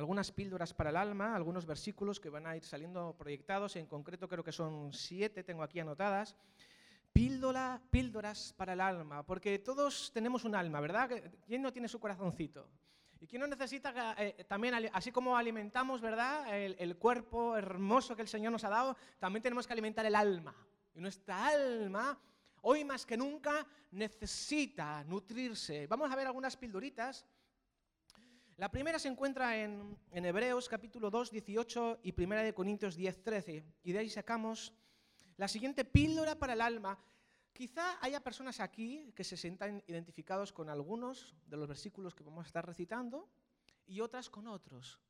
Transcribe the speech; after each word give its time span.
algunas 0.00 0.32
píldoras 0.32 0.72
para 0.72 0.88
el 0.88 0.96
alma, 0.96 1.36
algunos 1.36 1.66
versículos 1.66 2.18
que 2.18 2.30
van 2.30 2.46
a 2.46 2.56
ir 2.56 2.64
saliendo 2.64 3.14
proyectados, 3.18 3.76
en 3.76 3.84
concreto 3.84 4.28
creo 4.28 4.42
que 4.42 4.50
son 4.50 4.94
siete, 4.94 5.44
tengo 5.44 5.62
aquí 5.62 5.78
anotadas. 5.78 6.34
Píldora, 7.12 7.82
píldoras 7.90 8.54
para 8.56 8.72
el 8.72 8.80
alma, 8.80 9.26
porque 9.26 9.58
todos 9.58 10.10
tenemos 10.14 10.46
un 10.46 10.54
alma, 10.54 10.80
¿verdad? 10.80 11.10
¿Quién 11.46 11.60
no 11.60 11.70
tiene 11.70 11.86
su 11.86 12.00
corazoncito? 12.00 12.66
¿Y 13.20 13.26
quién 13.26 13.40
no 13.40 13.46
necesita 13.46 14.14
eh, 14.16 14.46
también, 14.48 14.88
así 14.94 15.12
como 15.12 15.36
alimentamos, 15.36 16.00
¿verdad? 16.00 16.56
El, 16.56 16.76
el, 16.78 16.96
cuerpo 16.96 17.54
hermoso 17.54 18.16
que 18.16 18.22
el 18.22 18.28
Señor 18.28 18.52
nos 18.52 18.64
ha 18.64 18.70
dado, 18.70 18.96
también 19.18 19.42
tenemos 19.42 19.66
que 19.66 19.74
alimentar 19.74 20.06
el 20.06 20.14
alma. 20.14 20.56
Y 20.94 21.00
nuestra 21.02 21.48
alma, 21.48 22.18
hoy 22.62 22.86
más 22.86 23.04
que 23.04 23.18
nunca, 23.18 23.66
necesita 23.90 25.04
nutrirse. 25.04 25.86
Vamos 25.88 26.10
a 26.10 26.16
ver 26.16 26.26
algunas 26.26 26.56
pildoritas 26.56 27.26
la 28.60 28.70
primera 28.70 28.98
se 28.98 29.08
encuentra 29.08 29.56
en, 29.56 29.96
Hebreos 30.12 30.68
capítulo 30.68 31.08
2, 31.10 31.30
18 31.30 32.00
y 32.02 32.12
primera 32.12 32.42
de 32.42 32.52
Corintios 32.52 32.94
10, 32.94 33.22
13. 33.22 33.64
Y 33.84 33.92
de 33.92 33.98
ahí 33.98 34.10
sacamos 34.10 34.74
la 35.38 35.48
siguiente 35.48 35.86
píldora 35.86 36.38
para 36.38 36.52
el 36.52 36.60
alma. 36.60 36.98
Quizá 37.54 37.96
haya 38.02 38.22
personas 38.22 38.60
aquí 38.60 39.14
que 39.16 39.24
se 39.24 39.38
sientan 39.38 39.82
identificados 39.86 40.52
con 40.52 40.68
algunos 40.68 41.34
de 41.46 41.56
los 41.56 41.68
versículos 41.68 42.14
que 42.14 42.22
vamos 42.22 42.44
a 42.44 42.48
estar 42.48 42.66
recitando 42.66 43.30
y 43.86 44.02
otras 44.02 44.28
con 44.28 44.46
otros. 44.46 45.00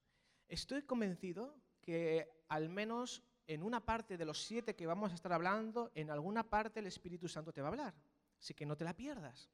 Estoy 0.46 0.82
convencido 0.82 1.56
que 1.80 2.44
al 2.48 2.68
menos 2.68 3.24
en 3.48 3.64
una 3.64 3.84
parte 3.84 4.16
de 4.16 4.26
los 4.26 4.44
siete 4.44 4.76
que 4.76 4.86
vamos 4.86 5.10
a 5.10 5.16
estar 5.16 5.32
hablando, 5.32 5.90
en 5.96 6.10
alguna 6.10 6.48
parte 6.48 6.78
el 6.78 6.86
Espíritu 6.86 7.26
Santo 7.26 7.52
te 7.52 7.62
va 7.62 7.66
a 7.66 7.70
hablar. 7.72 7.94
Así 8.38 8.54
que 8.54 8.64
no 8.64 8.76
te 8.76 8.84
la 8.84 8.94
pierdas. 8.94 9.50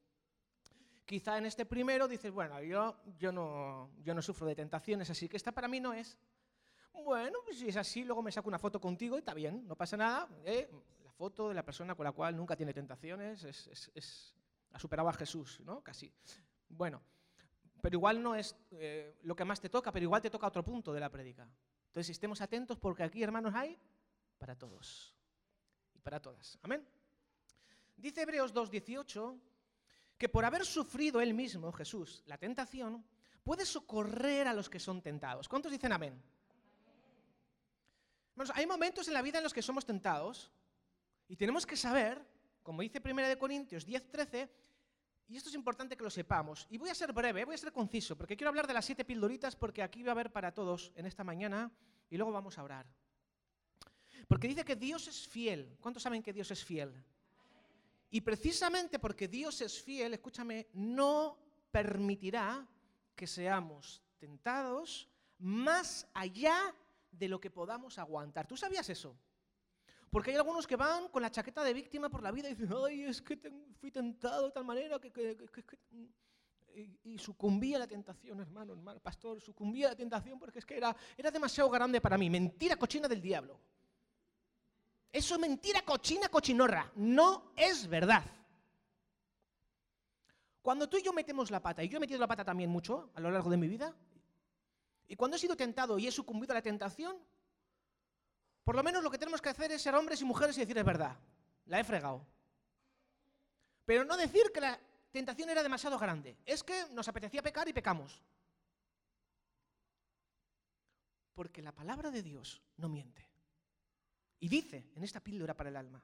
Quizá 1.07 1.37
en 1.37 1.45
este 1.45 1.65
primero 1.65 2.05
dices, 2.05 2.33
bueno, 2.33 2.61
yo, 2.61 2.97
yo, 3.17 3.31
no, 3.31 3.91
yo 4.03 4.13
no 4.13 4.21
sufro 4.21 4.45
de 4.45 4.55
tentaciones, 4.55 5.09
así 5.09 5.29
que 5.29 5.37
esta 5.37 5.53
para 5.53 5.69
mí 5.69 5.79
no 5.79 5.93
es. 5.93 6.17
Bueno, 6.91 7.39
pues 7.45 7.59
si 7.59 7.69
es 7.69 7.77
así, 7.77 8.03
luego 8.03 8.21
me 8.21 8.29
saco 8.29 8.49
una 8.49 8.59
foto 8.59 8.81
contigo 8.81 9.15
y 9.15 9.19
está 9.19 9.33
bien, 9.33 9.65
no 9.65 9.77
pasa 9.77 9.95
nada. 9.95 10.27
¿eh? 10.43 10.69
La 11.05 11.13
foto 11.13 11.47
de 11.47 11.55
la 11.55 11.63
persona 11.63 11.95
con 11.95 12.03
la 12.03 12.11
cual 12.11 12.35
nunca 12.35 12.57
tiene 12.57 12.73
tentaciones 12.73 13.41
es, 13.45 13.89
es, 13.95 14.35
ha 14.73 14.79
superado 14.79 15.07
a 15.07 15.13
Jesús, 15.13 15.61
¿no? 15.61 15.81
Casi. 15.81 16.13
Bueno, 16.67 17.01
pero 17.81 17.95
igual 17.95 18.21
no 18.21 18.35
es 18.35 18.53
eh, 18.71 19.17
lo 19.23 19.33
que 19.33 19.45
más 19.45 19.61
te 19.61 19.69
toca, 19.69 19.93
pero 19.93 20.03
igual 20.03 20.21
te 20.21 20.29
toca 20.29 20.47
otro 20.47 20.61
punto 20.61 20.91
de 20.91 20.99
la 20.99 21.09
prédica. 21.09 21.49
Entonces 21.87 22.09
estemos 22.09 22.41
atentos 22.41 22.77
porque 22.77 23.03
aquí, 23.03 23.23
hermanos, 23.23 23.55
hay 23.55 23.79
para 24.37 24.57
todos 24.57 25.15
y 25.93 25.99
para 25.99 26.21
todas. 26.21 26.59
Amén. 26.63 26.85
Dice 27.95 28.23
Hebreos 28.23 28.53
2.18 28.53 29.39
que 30.17 30.29
por 30.29 30.45
haber 30.45 30.65
sufrido 30.65 31.21
él 31.21 31.33
mismo, 31.33 31.71
Jesús, 31.71 32.23
la 32.25 32.37
tentación, 32.37 33.05
puede 33.43 33.65
socorrer 33.65 34.47
a 34.47 34.53
los 34.53 34.69
que 34.69 34.79
son 34.79 35.01
tentados. 35.01 35.47
¿Cuántos 35.47 35.71
dicen 35.71 35.91
amén? 35.91 36.21
Bueno, 38.35 38.51
hay 38.55 38.67
momentos 38.67 39.07
en 39.07 39.13
la 39.13 39.21
vida 39.21 39.37
en 39.39 39.43
los 39.43 39.53
que 39.53 39.61
somos 39.61 39.85
tentados 39.85 40.51
y 41.27 41.35
tenemos 41.35 41.65
que 41.65 41.75
saber, 41.75 42.21
como 42.63 42.81
dice 42.81 43.01
1 43.03 43.39
Corintios 43.39 43.85
10, 43.85 44.11
13, 44.11 44.49
y 45.29 45.35
esto 45.35 45.49
es 45.49 45.55
importante 45.55 45.97
que 45.97 46.03
lo 46.03 46.09
sepamos. 46.09 46.67
Y 46.69 46.77
voy 46.77 46.89
a 46.89 46.95
ser 46.95 47.11
breve, 47.13 47.45
voy 47.45 47.55
a 47.55 47.57
ser 47.57 47.71
conciso, 47.71 48.17
porque 48.17 48.37
quiero 48.37 48.49
hablar 48.49 48.67
de 48.67 48.73
las 48.73 48.85
siete 48.85 49.03
pildoritas 49.03 49.55
porque 49.55 49.83
aquí 49.83 50.03
va 50.03 50.11
a 50.11 50.13
haber 50.13 50.31
para 50.31 50.53
todos 50.53 50.93
en 50.95 51.05
esta 51.05 51.23
mañana 51.23 51.71
y 52.09 52.17
luego 52.17 52.31
vamos 52.31 52.57
a 52.57 52.63
orar. 52.63 52.87
Porque 54.27 54.47
dice 54.47 54.65
que 54.65 54.75
Dios 54.75 55.07
es 55.07 55.27
fiel. 55.27 55.77
¿Cuántos 55.79 56.03
saben 56.03 56.23
que 56.23 56.33
Dios 56.33 56.49
es 56.51 56.63
fiel? 56.63 56.93
Y 58.09 58.21
precisamente 58.21 58.99
porque 58.99 59.27
Dios 59.27 59.61
es 59.61 59.81
fiel, 59.81 60.13
escúchame, 60.13 60.67
no 60.73 61.37
permitirá 61.71 62.67
que 63.15 63.27
seamos 63.27 64.01
tentados 64.17 65.09
más 65.39 66.07
allá 66.13 66.73
de 67.11 67.27
lo 67.27 67.39
que 67.39 67.51
podamos 67.51 67.97
aguantar. 67.97 68.47
¿Tú 68.47 68.55
sabías 68.55 68.89
eso? 68.89 69.17
Porque 70.09 70.31
hay 70.31 70.37
algunos 70.37 70.65
que 70.65 70.75
van 70.75 71.09
con 71.09 71.21
la 71.21 71.31
chaqueta 71.31 71.63
de 71.63 71.73
víctima 71.73 72.09
por 72.09 72.23
la 72.23 72.31
vida 72.31 72.49
y 72.49 72.55
dicen, 72.55 72.73
ay, 72.85 73.03
es 73.03 73.21
que 73.21 73.37
fui 73.79 73.91
tentado 73.91 74.45
de 74.45 74.51
tal 74.51 74.63
manera 74.63 74.99
que... 74.99 75.37
y, 77.03 77.17
sucumbí 77.17 77.73
a 77.73 77.79
la 77.79 77.87
tentación, 77.87 78.39
hermano, 78.39 78.73
hermano, 78.73 78.99
pastor, 79.01 79.41
sucumbí 79.41 79.83
a 79.83 79.89
la 79.89 79.95
tentación 79.95 80.39
porque 80.39 80.59
es 80.59 80.65
que 80.65 80.77
era, 80.77 80.95
era 81.17 81.29
demasiado 81.29 81.69
grande 81.69 81.99
para 81.99 82.17
mí. 82.17 82.29
Mentira 82.29 82.77
cochina 82.77 83.07
del 83.07 83.21
diablo. 83.21 83.59
Eso 85.11 85.35
es 85.35 85.39
mentira 85.39 85.81
cochina, 85.83 86.29
cochinorra. 86.29 86.91
No 86.95 87.51
es 87.55 87.87
verdad. 87.87 88.23
Cuando 90.61 90.89
tú 90.89 90.97
y 90.97 91.03
yo 91.03 91.13
metemos 91.13 91.49
la 91.49 91.61
pata, 91.61 91.83
y 91.83 91.87
yo 91.87 91.97
he 91.97 92.01
metido 92.01 92.19
la 92.19 92.27
pata 92.27 92.43
también 92.43 92.69
mucho 92.69 93.09
a 93.15 93.21
lo 93.21 93.31
largo 93.31 93.49
de 93.49 93.57
mi 93.57 93.67
vida, 93.67 93.95
y 95.07 95.15
cuando 95.15 95.37
he 95.37 95.39
sido 95.39 95.55
tentado 95.55 95.97
y 95.97 96.07
he 96.07 96.11
sucumbido 96.11 96.51
a 96.51 96.55
la 96.55 96.61
tentación, 96.61 97.17
por 98.63 98.75
lo 98.75 98.83
menos 98.83 99.01
lo 99.01 99.09
que 99.09 99.17
tenemos 99.17 99.41
que 99.41 99.47
hacer 99.47 99.71
es 99.71 99.81
ser 99.81 99.95
hombres 99.95 100.19
y 100.21 100.25
mujeres 100.25 100.57
y 100.57 100.59
decir 100.59 100.77
es 100.77 100.83
verdad, 100.83 101.17
la 101.67 101.79
he 101.79 101.83
fregado. 101.85 102.25
Pero 103.85 104.03
no 104.03 104.17
decir 104.17 104.51
que 104.53 104.59
la 104.59 104.77
tentación 105.11 105.49
era 105.49 105.63
demasiado 105.63 105.97
grande. 105.97 106.37
Es 106.45 106.63
que 106.63 106.85
nos 106.91 107.07
apetecía 107.07 107.41
pecar 107.41 107.69
y 107.69 107.73
pecamos. 107.73 108.21
Porque 111.33 111.61
la 111.61 111.71
palabra 111.71 112.11
de 112.11 112.21
Dios 112.21 112.61
no 112.75 112.89
miente. 112.89 113.26
Y 114.39 114.49
dice 114.49 114.91
en 114.95 115.03
esta 115.03 115.19
píldora 115.19 115.55
para 115.55 115.69
el 115.69 115.77
alma 115.77 116.03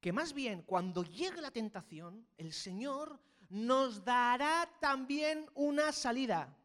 que 0.00 0.12
más 0.12 0.32
bien 0.32 0.62
cuando 0.62 1.02
llegue 1.02 1.40
la 1.40 1.50
tentación, 1.50 2.28
el 2.36 2.52
Señor 2.52 3.18
nos 3.48 4.04
dará 4.04 4.70
también 4.80 5.48
una 5.54 5.92
salida. 5.92 6.56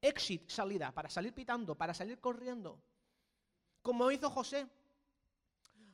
Exit, 0.00 0.48
salida, 0.48 0.92
para 0.92 1.10
salir 1.10 1.32
pitando, 1.32 1.74
para 1.76 1.94
salir 1.94 2.18
corriendo. 2.20 2.82
Como 3.82 4.10
hizo 4.10 4.30
José. 4.30 4.66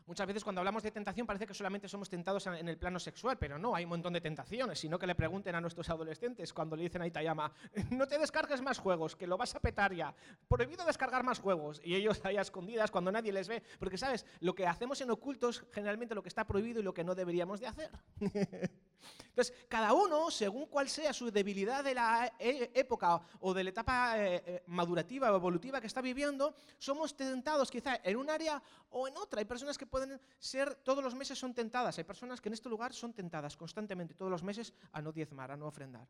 Muchas 0.07 0.27
veces 0.27 0.45
cuando 0.45 0.61
hablamos 0.61 0.83
de 0.83 0.91
tentación 0.91 1.27
parece 1.27 1.47
que 1.47 1.55
solamente 1.55 1.89
somos 1.89 2.11
tentados 2.11 2.47
en 2.47 2.69
el 2.69 2.77
plano 2.77 2.99
sexual, 2.99 3.39
pero 3.39 3.59
no, 3.59 3.75
hay 3.75 3.85
un 3.85 3.91
montón 3.91 4.13
de 4.13 4.21
tentaciones, 4.21 4.79
sino 4.79 4.99
que 4.99 5.07
le 5.07 5.15
pregunten 5.15 5.55
a 5.55 5.63
nuestros 5.63 5.89
adolescentes 5.89 6.53
cuando 6.53 6.77
le 6.77 6.83
dicen 6.83 7.01
a 7.01 7.07
Itayama, 7.07 7.51
no 7.91 8.07
te 8.07 8.19
descargues 8.19 8.61
más 8.61 8.79
juegos, 8.79 9.17
que 9.17 9.27
lo 9.27 9.39
vas 9.39 9.55
a 9.55 9.61
petar 9.61 9.95
ya, 9.95 10.15
prohibido 10.47 10.85
descargar 10.85 11.25
más 11.25 11.39
juegos, 11.39 11.81
y 11.83 11.95
ellos 11.95 12.21
ahí 12.25 12.37
a 12.37 12.43
escondidas 12.43 12.91
cuando 12.91 13.11
nadie 13.11 13.33
les 13.33 13.49
ve, 13.49 13.63
porque 13.79 13.97
sabes, 13.97 14.27
lo 14.41 14.55
que 14.55 14.67
hacemos 14.67 15.01
en 15.01 15.11
ocultos 15.11 15.65
generalmente 15.73 16.15
lo 16.15 16.23
que 16.23 16.29
está 16.29 16.47
prohibido 16.47 16.81
y 16.81 16.83
lo 16.83 16.93
que 16.93 17.05
no 17.05 17.15
deberíamos 17.15 17.61
de 17.61 17.67
hacer. 17.67 17.91
Entonces, 19.29 19.55
cada 19.69 19.93
uno, 19.93 20.31
según 20.31 20.67
cuál 20.67 20.89
sea 20.89 21.13
su 21.13 21.31
debilidad 21.31 21.83
de 21.85 21.95
la 21.95 22.33
e, 22.39 22.71
época 22.75 23.21
o 23.41 23.55
de 23.55 23.65
la 23.65 23.71
etapa 23.71 24.19
eh, 24.19 24.43
eh, 24.47 24.63
madurativa 24.67 25.33
o 25.33 25.37
evolutiva 25.37 25.81
que 25.81 25.87
está 25.87 26.01
viviendo, 26.01 26.55
somos 26.79 27.17
tentados 27.17 27.71
quizá 27.71 28.01
en 28.03 28.17
un 28.17 28.31
área 28.31 28.63
o 28.91 29.09
en 29.09 29.17
otra. 29.17 29.41
Hay 29.41 29.45
personas 29.47 29.77
que 29.77 29.87
pueden 29.87 30.21
ser, 30.39 30.75
todos 30.77 31.03
los 31.03 31.15
meses 31.15 31.39
son 31.39 31.55
tentadas. 31.55 31.99
Hay 31.99 32.05
personas 32.05 32.41
que 32.41 32.49
en 32.49 32.55
este 32.55 32.69
lugar 32.69 32.93
son 32.93 33.13
tentadas 33.13 33.57
constantemente, 33.57 34.15
todos 34.15 34.31
los 34.31 34.43
meses, 34.43 34.73
a 34.93 35.03
no 35.03 35.13
diezmar, 35.13 35.51
a 35.51 35.57
no 35.57 35.67
ofrendar. 35.67 36.09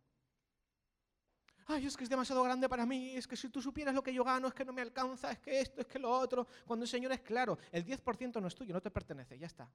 Ay, 1.67 1.87
es 1.87 1.97
que 1.97 2.05
es 2.05 2.11
demasiado 2.11 2.43
grande 2.43 2.69
para 2.69 2.85
mí, 2.85 3.17
es 3.17 3.27
que 3.27 3.37
si 3.37 3.49
tú 3.49 3.63
supieras 3.63 3.95
lo 3.95 4.03
que 4.03 4.13
yo 4.13 4.23
gano, 4.23 4.49
es 4.49 4.55
que 4.55 4.65
no 4.65 4.73
me 4.73 4.83
alcanza, 4.83 5.33
es 5.33 5.39
que 5.39 5.61
esto, 5.61 5.81
es 5.81 5.87
que 5.87 5.99
lo 5.99 6.11
otro. 6.11 6.47
Cuando 6.67 6.85
el 6.85 6.89
Señor 6.89 7.13
es 7.13 7.21
claro, 7.21 7.59
el 7.73 7.85
10% 7.87 8.41
no 8.41 8.49
es 8.49 8.55
tuyo, 8.55 8.75
no 8.75 8.83
te 8.83 8.91
pertenece, 8.91 9.39
ya 9.39 9.47
está. 9.47 9.69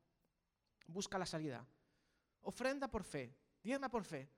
Busca 0.87 1.17
la 1.17 1.25
salida. 1.25 1.65
Ofrenda 2.41 2.87
por 2.87 3.03
fe, 3.03 3.35
diezma 3.61 3.89
por 3.89 4.03
fe. 4.03 4.29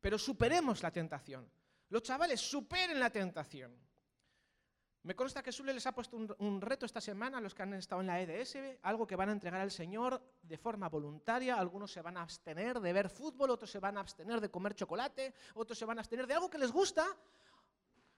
Pero 0.00 0.18
superemos 0.18 0.82
la 0.82 0.90
tentación. 0.90 1.50
Los 1.88 2.02
chavales 2.02 2.40
superen 2.40 3.00
la 3.00 3.10
tentación. 3.10 3.74
Me 5.02 5.14
consta 5.14 5.42
que 5.42 5.52
Sule 5.52 5.72
les 5.72 5.86
ha 5.86 5.92
puesto 5.92 6.16
un, 6.16 6.60
reto 6.60 6.84
esta 6.84 7.00
semana 7.00 7.38
a 7.38 7.40
los 7.40 7.54
que 7.54 7.62
han 7.62 7.72
estado 7.74 8.00
en 8.00 8.08
la 8.08 8.20
EDS, 8.20 8.58
algo 8.82 9.06
que 9.06 9.16
van 9.16 9.30
a 9.30 9.32
entregar 9.32 9.60
al 9.60 9.70
Señor 9.70 10.20
de 10.42 10.58
forma 10.58 10.88
voluntaria. 10.88 11.56
Algunos 11.56 11.92
se 11.92 12.02
van 12.02 12.16
a 12.16 12.22
abstener 12.22 12.80
de 12.80 12.92
ver 12.92 13.08
fútbol, 13.08 13.50
otros 13.50 13.70
se 13.70 13.78
van 13.78 13.96
a 13.96 14.00
abstener 14.00 14.40
de 14.40 14.50
comer 14.50 14.74
chocolate, 14.74 15.32
otros 15.54 15.78
se 15.78 15.84
van 15.84 15.98
a 15.98 16.02
abstener 16.02 16.26
de 16.26 16.34
algo 16.34 16.50
que 16.50 16.58
les 16.58 16.70
gusta, 16.70 17.06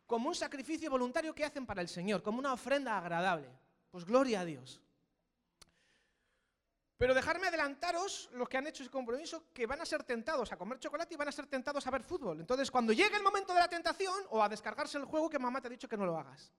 como 0.07 0.29
un 0.29 0.35
sacrificio 0.35 0.91
voluntario 0.91 1.35
que 1.35 1.45
hacen 1.45 1.65
para 1.65 1.83
el 1.83 1.89
Señor, 1.89 2.23
como 2.23 2.41
una 2.41 2.55
ofrenda 2.55 2.99
agradable. 2.99 3.49
Pues 3.91 4.05
gloria 4.05 4.41
a 4.41 4.45
Dios. 4.45 4.81
Pero 7.01 7.15
dejarme 7.15 7.47
adelantaros 7.47 8.29
los 8.35 8.47
que 8.47 8.59
han 8.59 8.67
hecho 8.67 8.83
ese 8.83 8.93
compromiso, 8.93 9.47
que 9.55 9.65
van 9.65 9.81
a 9.81 9.87
ser 9.87 10.05
tentados 10.05 10.53
a 10.53 10.59
comer 10.59 10.79
chocolate 10.79 11.15
y 11.15 11.17
van 11.17 11.29
a 11.29 11.33
ser 11.33 11.47
tentados 11.47 11.87
a 11.87 11.91
ver 11.91 12.03
fútbol. 12.03 12.39
Entonces, 12.41 12.71
cuando 12.71 12.93
llegue 12.93 13.17
el 13.17 13.23
momento 13.23 13.55
de 13.55 13.59
la 13.59 13.69
tentación 13.69 14.15
o 14.29 14.43
a 14.43 14.51
descargarse 14.51 14.99
el 14.99 15.07
juego, 15.07 15.31
que 15.31 15.39
mamá 15.39 15.63
te 15.63 15.69
ha 15.69 15.71
dicho 15.71 15.89
que 15.89 15.97
no 15.97 16.05
lo 16.05 16.19
hagas. 16.19 16.53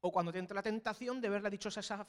O 0.00 0.10
cuando 0.10 0.32
te 0.32 0.38
entra 0.38 0.54
la 0.54 0.62
tentación 0.62 1.20
de 1.20 1.28
ver 1.28 1.42
la 1.42 1.50
dichosa 1.50 1.80
esa 1.80 2.06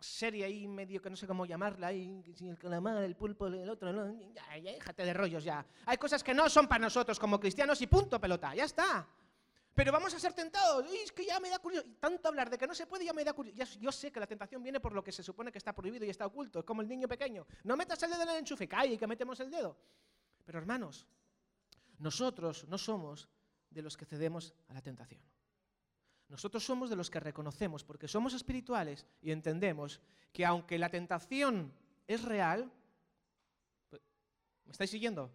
serie 0.00 0.46
ahí 0.46 0.66
medio 0.66 1.02
que 1.02 1.10
no 1.10 1.16
sé 1.16 1.26
cómo 1.26 1.44
llamarla, 1.44 1.88
ahí, 1.88 2.24
el 2.40 2.58
calamar, 2.58 3.02
el 3.02 3.14
pulpo, 3.14 3.48
el 3.48 3.68
otro, 3.68 3.92
ya, 4.32 4.56
ya, 4.56 4.72
déjate 4.72 5.04
de 5.04 5.12
rollos 5.12 5.44
ya. 5.44 5.62
Hay 5.84 5.98
cosas 5.98 6.24
que 6.24 6.32
no 6.32 6.48
son 6.48 6.66
para 6.66 6.80
nosotros 6.80 7.20
como 7.20 7.38
cristianos 7.38 7.82
y 7.82 7.86
punto 7.86 8.18
pelota, 8.18 8.54
ya 8.54 8.64
está. 8.64 9.06
Pero 9.74 9.90
vamos 9.90 10.14
a 10.14 10.20
ser 10.20 10.32
tentados. 10.32 10.86
es 10.92 11.10
que 11.10 11.26
ya 11.26 11.40
me 11.40 11.50
da 11.50 11.58
curiosidad. 11.58 11.96
Tanto 11.98 12.28
hablar 12.28 12.48
de 12.48 12.56
que 12.56 12.66
no 12.66 12.74
se 12.74 12.86
puede 12.86 13.04
ya 13.04 13.12
me 13.12 13.24
da 13.24 13.32
curiosidad. 13.32 13.66
Yo 13.80 13.90
sé 13.90 14.12
que 14.12 14.20
la 14.20 14.26
tentación 14.26 14.62
viene 14.62 14.78
por 14.78 14.92
lo 14.92 15.02
que 15.02 15.10
se 15.10 15.22
supone 15.22 15.50
que 15.50 15.58
está 15.58 15.74
prohibido 15.74 16.04
y 16.04 16.10
está 16.10 16.26
oculto. 16.26 16.60
Es 16.60 16.64
como 16.64 16.80
el 16.80 16.88
niño 16.88 17.08
pequeño. 17.08 17.46
No 17.64 17.76
metas 17.76 18.02
el 18.04 18.10
dedo 18.10 18.22
en 18.22 18.28
el 18.28 18.36
enchufe, 18.36 18.68
cae 18.68 18.92
y 18.92 18.98
que 18.98 19.06
metemos 19.06 19.40
el 19.40 19.50
dedo. 19.50 19.76
Pero 20.44 20.58
hermanos, 20.58 21.06
nosotros 21.98 22.66
no 22.68 22.78
somos 22.78 23.28
de 23.70 23.82
los 23.82 23.96
que 23.96 24.04
cedemos 24.04 24.54
a 24.68 24.74
la 24.74 24.82
tentación. 24.82 25.20
Nosotros 26.28 26.64
somos 26.64 26.88
de 26.88 26.96
los 26.96 27.10
que 27.10 27.20
reconocemos, 27.20 27.84
porque 27.84 28.08
somos 28.08 28.32
espirituales 28.34 29.06
y 29.20 29.30
entendemos 29.30 30.00
que 30.32 30.44
aunque 30.44 30.78
la 30.78 30.88
tentación 30.88 31.72
es 32.06 32.22
real, 32.22 32.72
pues, 33.90 34.02
¿me 34.64 34.72
estáis 34.72 34.90
siguiendo? 34.90 35.30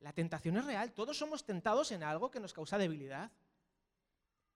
La 0.00 0.12
tentación 0.12 0.56
es 0.56 0.64
real, 0.64 0.92
todos 0.92 1.18
somos 1.18 1.44
tentados 1.44 1.92
en 1.92 2.02
algo 2.02 2.30
que 2.30 2.40
nos 2.40 2.52
causa 2.52 2.78
debilidad. 2.78 3.30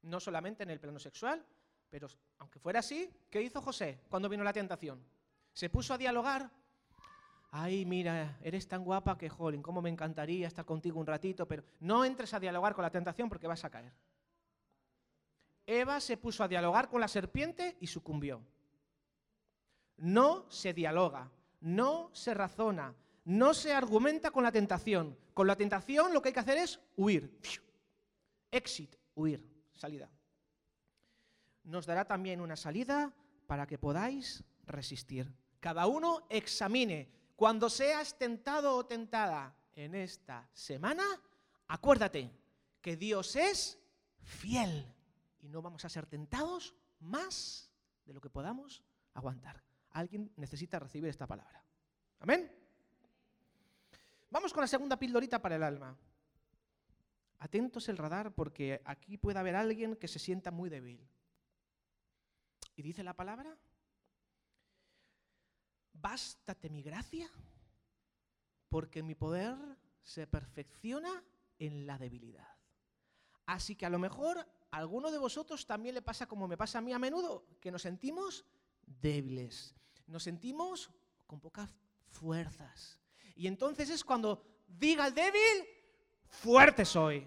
No 0.02 0.20
solamente 0.20 0.62
en 0.62 0.70
el 0.70 0.81
plano 0.81 0.99
sexual, 0.99 1.44
pero 1.91 2.08
aunque 2.38 2.58
fuera 2.58 2.81
así, 2.81 3.11
¿qué 3.29 3.43
hizo 3.43 3.61
José 3.61 4.00
cuando 4.08 4.29
vino 4.29 4.44
la 4.44 4.52
tentación? 4.52 5.05
Se 5.52 5.69
puso 5.69 5.93
a 5.93 5.99
dialogar. 5.99 6.50
Ay, 7.50 7.85
mira, 7.85 8.38
eres 8.43 8.69
tan 8.69 8.85
guapa 8.85 9.19
que, 9.19 9.29
jolín, 9.29 9.61
cómo 9.61 9.82
me 9.82 9.91
encantaría 9.91 10.47
estar 10.47 10.64
contigo 10.64 11.00
un 11.00 11.06
ratito, 11.06 11.49
pero 11.49 11.64
no 11.81 12.05
entres 12.05 12.32
a 12.32 12.41
dialogar 12.41 12.75
con 12.75 12.82
la 12.82 12.91
tentación 12.91 13.29
porque 13.29 13.49
vas 13.49 13.64
a 13.64 13.70
caer. 13.70 13.93
Eva 15.67 16.00
se 16.00 16.17
puso 16.17 16.44
a 16.44 16.49
dialogar 16.49 16.88
con 16.88 17.00
la 17.00 17.08
serpiente 17.08 17.76
y 17.81 17.88
sucumbió. 17.88 18.41
No 19.97 20.47
se 20.49 20.73
dialoga, 20.73 21.31
no 21.61 22.11
se 22.12 22.35
razona, 22.35 22.94
no 23.25 23.52
se 23.52 23.73
argumenta 23.73 24.31
con 24.31 24.44
la 24.44 24.52
tentación. 24.52 25.17
Con 25.35 25.47
la 25.47 25.56
tentación 25.56 26.14
lo 26.14 26.23
que 26.23 26.29
hay 26.29 26.32
que 26.32 26.41
hacer 26.41 26.58
es 26.58 26.81
huir. 26.97 27.37
Exit, 28.50 28.97
huir, 29.14 29.44
salida. 29.80 30.10
Nos 31.64 31.86
dará 31.86 32.04
también 32.04 32.40
una 32.40 32.56
salida 32.56 33.12
para 33.46 33.66
que 33.66 33.78
podáis 33.78 34.44
resistir. 34.66 35.32
Cada 35.58 35.86
uno 35.86 36.26
examine. 36.28 37.08
Cuando 37.34 37.70
seas 37.70 38.18
tentado 38.18 38.76
o 38.76 38.84
tentada 38.84 39.56
en 39.74 39.94
esta 39.94 40.48
semana, 40.52 41.04
acuérdate 41.68 42.30
que 42.82 42.96
Dios 42.96 43.34
es 43.36 43.78
fiel 44.22 44.86
y 45.40 45.48
no 45.48 45.62
vamos 45.62 45.84
a 45.84 45.88
ser 45.88 46.06
tentados 46.06 46.74
más 47.00 47.70
de 48.04 48.12
lo 48.12 48.20
que 48.20 48.28
podamos 48.28 48.82
aguantar. 49.14 49.62
Alguien 49.92 50.30
necesita 50.36 50.78
recibir 50.78 51.08
esta 51.08 51.26
palabra. 51.26 51.64
Amén. 52.20 52.52
Vamos 54.28 54.52
con 54.52 54.60
la 54.60 54.68
segunda 54.68 54.98
pildorita 54.98 55.40
para 55.40 55.56
el 55.56 55.62
alma. 55.62 55.96
Atentos 57.40 57.88
el 57.88 57.96
radar 57.96 58.34
porque 58.34 58.82
aquí 58.84 59.16
puede 59.16 59.38
haber 59.38 59.56
alguien 59.56 59.96
que 59.96 60.08
se 60.08 60.19
sienta 60.19 60.50
muy 60.50 60.69
débil. 60.69 61.08
Y 62.76 62.82
dice 62.82 63.02
la 63.02 63.14
palabra, 63.14 63.58
bástate 65.92 66.69
mi 66.70 66.82
gracia 66.82 67.31
porque 68.69 69.02
mi 69.02 69.14
poder 69.14 69.56
se 70.02 70.26
perfecciona 70.26 71.25
en 71.58 71.87
la 71.87 71.98
debilidad. 71.98 72.56
Así 73.46 73.75
que 73.75 73.87
a 73.87 73.90
lo 73.90 73.98
mejor 73.98 74.38
a 74.38 74.76
alguno 74.76 75.10
de 75.10 75.19
vosotros 75.19 75.66
también 75.66 75.94
le 75.94 76.02
pasa 76.02 76.26
como 76.26 76.46
me 76.46 76.56
pasa 76.56 76.78
a 76.78 76.82
mí 76.82 76.92
a 76.92 76.98
menudo, 76.98 77.46
que 77.58 77.72
nos 77.72 77.82
sentimos 77.82 78.44
débiles, 78.87 79.75
nos 80.06 80.22
sentimos 80.22 80.90
con 81.26 81.40
pocas 81.40 81.75
fuerzas. 82.06 82.98
Y 83.34 83.46
entonces 83.46 83.88
es 83.90 84.04
cuando 84.04 84.44
diga 84.69 85.06
el 85.06 85.14
débil, 85.14 85.66
fuerte 86.30 86.84
soy. 86.84 87.26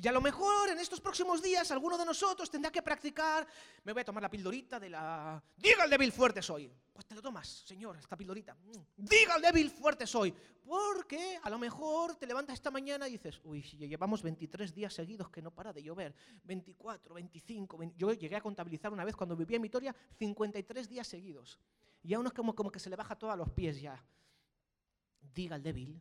Y 0.00 0.06
a 0.06 0.12
lo 0.12 0.20
mejor 0.20 0.68
en 0.68 0.78
estos 0.78 1.00
próximos 1.00 1.42
días 1.42 1.72
alguno 1.72 1.98
de 1.98 2.04
nosotros 2.04 2.48
tendrá 2.48 2.70
que 2.70 2.82
practicar, 2.82 3.44
me 3.82 3.92
voy 3.92 4.02
a 4.02 4.04
tomar 4.04 4.22
la 4.22 4.30
pildorita 4.30 4.78
de 4.78 4.90
la... 4.90 5.42
Diga 5.56 5.82
el 5.82 5.90
débil 5.90 6.12
fuerte 6.12 6.40
soy. 6.40 6.70
Pues 6.92 7.04
te 7.04 7.16
lo 7.16 7.22
tomas, 7.22 7.48
Señor, 7.66 7.96
esta 7.96 8.16
pildorita. 8.16 8.54
Mm. 8.54 9.04
Diga 9.04 9.34
el 9.34 9.42
débil 9.42 9.70
fuerte 9.70 10.06
soy. 10.06 10.32
Porque 10.64 11.40
a 11.42 11.50
lo 11.50 11.58
mejor 11.58 12.14
te 12.14 12.28
levantas 12.28 12.54
esta 12.54 12.70
mañana 12.70 13.08
y 13.08 13.12
dices, 13.12 13.40
uy, 13.42 13.62
llevamos 13.62 14.22
23 14.22 14.72
días 14.72 14.94
seguidos 14.94 15.30
que 15.30 15.42
no 15.42 15.50
para 15.50 15.72
de 15.72 15.82
llover. 15.82 16.14
24, 16.44 17.14
25, 17.14 17.78
yo 17.96 18.12
llegué 18.12 18.36
a 18.36 18.40
contabilizar 18.40 18.92
una 18.92 19.04
vez 19.04 19.16
cuando 19.16 19.34
vivía 19.34 19.56
en 19.56 19.62
Vitoria 19.62 19.96
53 20.16 20.88
días 20.88 21.08
seguidos. 21.08 21.58
Y 22.04 22.14
a 22.14 22.20
uno 22.20 22.28
es 22.28 22.34
como, 22.34 22.54
como 22.54 22.70
que 22.70 22.78
se 22.78 22.88
le 22.88 22.94
baja 22.94 23.16
todo 23.16 23.32
a 23.32 23.36
los 23.36 23.50
pies 23.50 23.80
ya. 23.80 24.00
Diga 25.34 25.56
el 25.56 25.62
débil, 25.64 26.00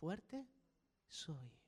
fuerte 0.00 0.44
soy 1.12 1.62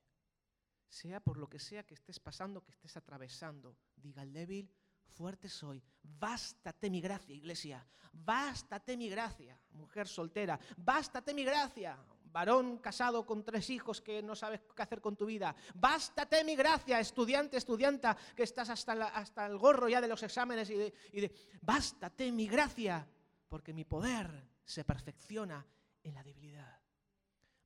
sea 0.95 1.21
por 1.21 1.37
lo 1.37 1.49
que 1.49 1.59
sea 1.59 1.85
que 1.85 1.95
estés 1.95 2.21
pasando, 2.21 2.63
que 2.63 2.71
estés 2.71 2.97
atravesando. 2.97 3.77
Diga 3.97 4.23
el 4.23 4.33
débil, 4.33 4.71
fuerte 5.09 5.49
soy. 5.49 5.83
Bástate 6.03 6.89
mi 6.89 7.01
gracia, 7.01 7.35
iglesia. 7.35 7.85
Bástate 8.13 8.97
mi 8.97 9.09
gracia, 9.09 9.61
mujer 9.73 10.07
soltera. 10.07 10.59
Bástate 10.77 11.35
mi 11.35 11.45
gracia, 11.45 11.99
varón 12.27 12.79
casado 12.79 13.27
con 13.27 13.45
tres 13.45 13.69
hijos 13.71 14.01
que 14.01 14.23
no 14.23 14.37
sabes 14.37 14.61
qué 14.75 14.83
hacer 14.83 15.01
con 15.01 15.17
tu 15.17 15.27
vida. 15.27 15.55
Bástate 15.75 16.45
mi 16.45 16.55
gracia, 16.55 17.01
estudiante, 17.01 17.57
estudianta, 17.57 18.17
que 18.37 18.45
estás 18.45 18.71
hasta, 18.71 18.93
hasta 19.09 19.47
el 19.47 19.59
gorro 19.59 19.89
ya 19.89 20.01
de 20.01 20.09
los 20.09 20.23
exámenes 20.23 20.71
y 20.71 20.77
de, 20.77 20.95
y 21.13 21.21
de... 21.23 21.35
Bástate 21.61 22.31
mi 22.31 22.47
gracia, 22.47 23.05
porque 23.49 23.75
mi 23.75 23.85
poder 23.85 24.49
se 24.65 24.85
perfecciona 24.85 25.67
en 26.05 26.15
la 26.15 26.23
debilidad. 26.23 26.84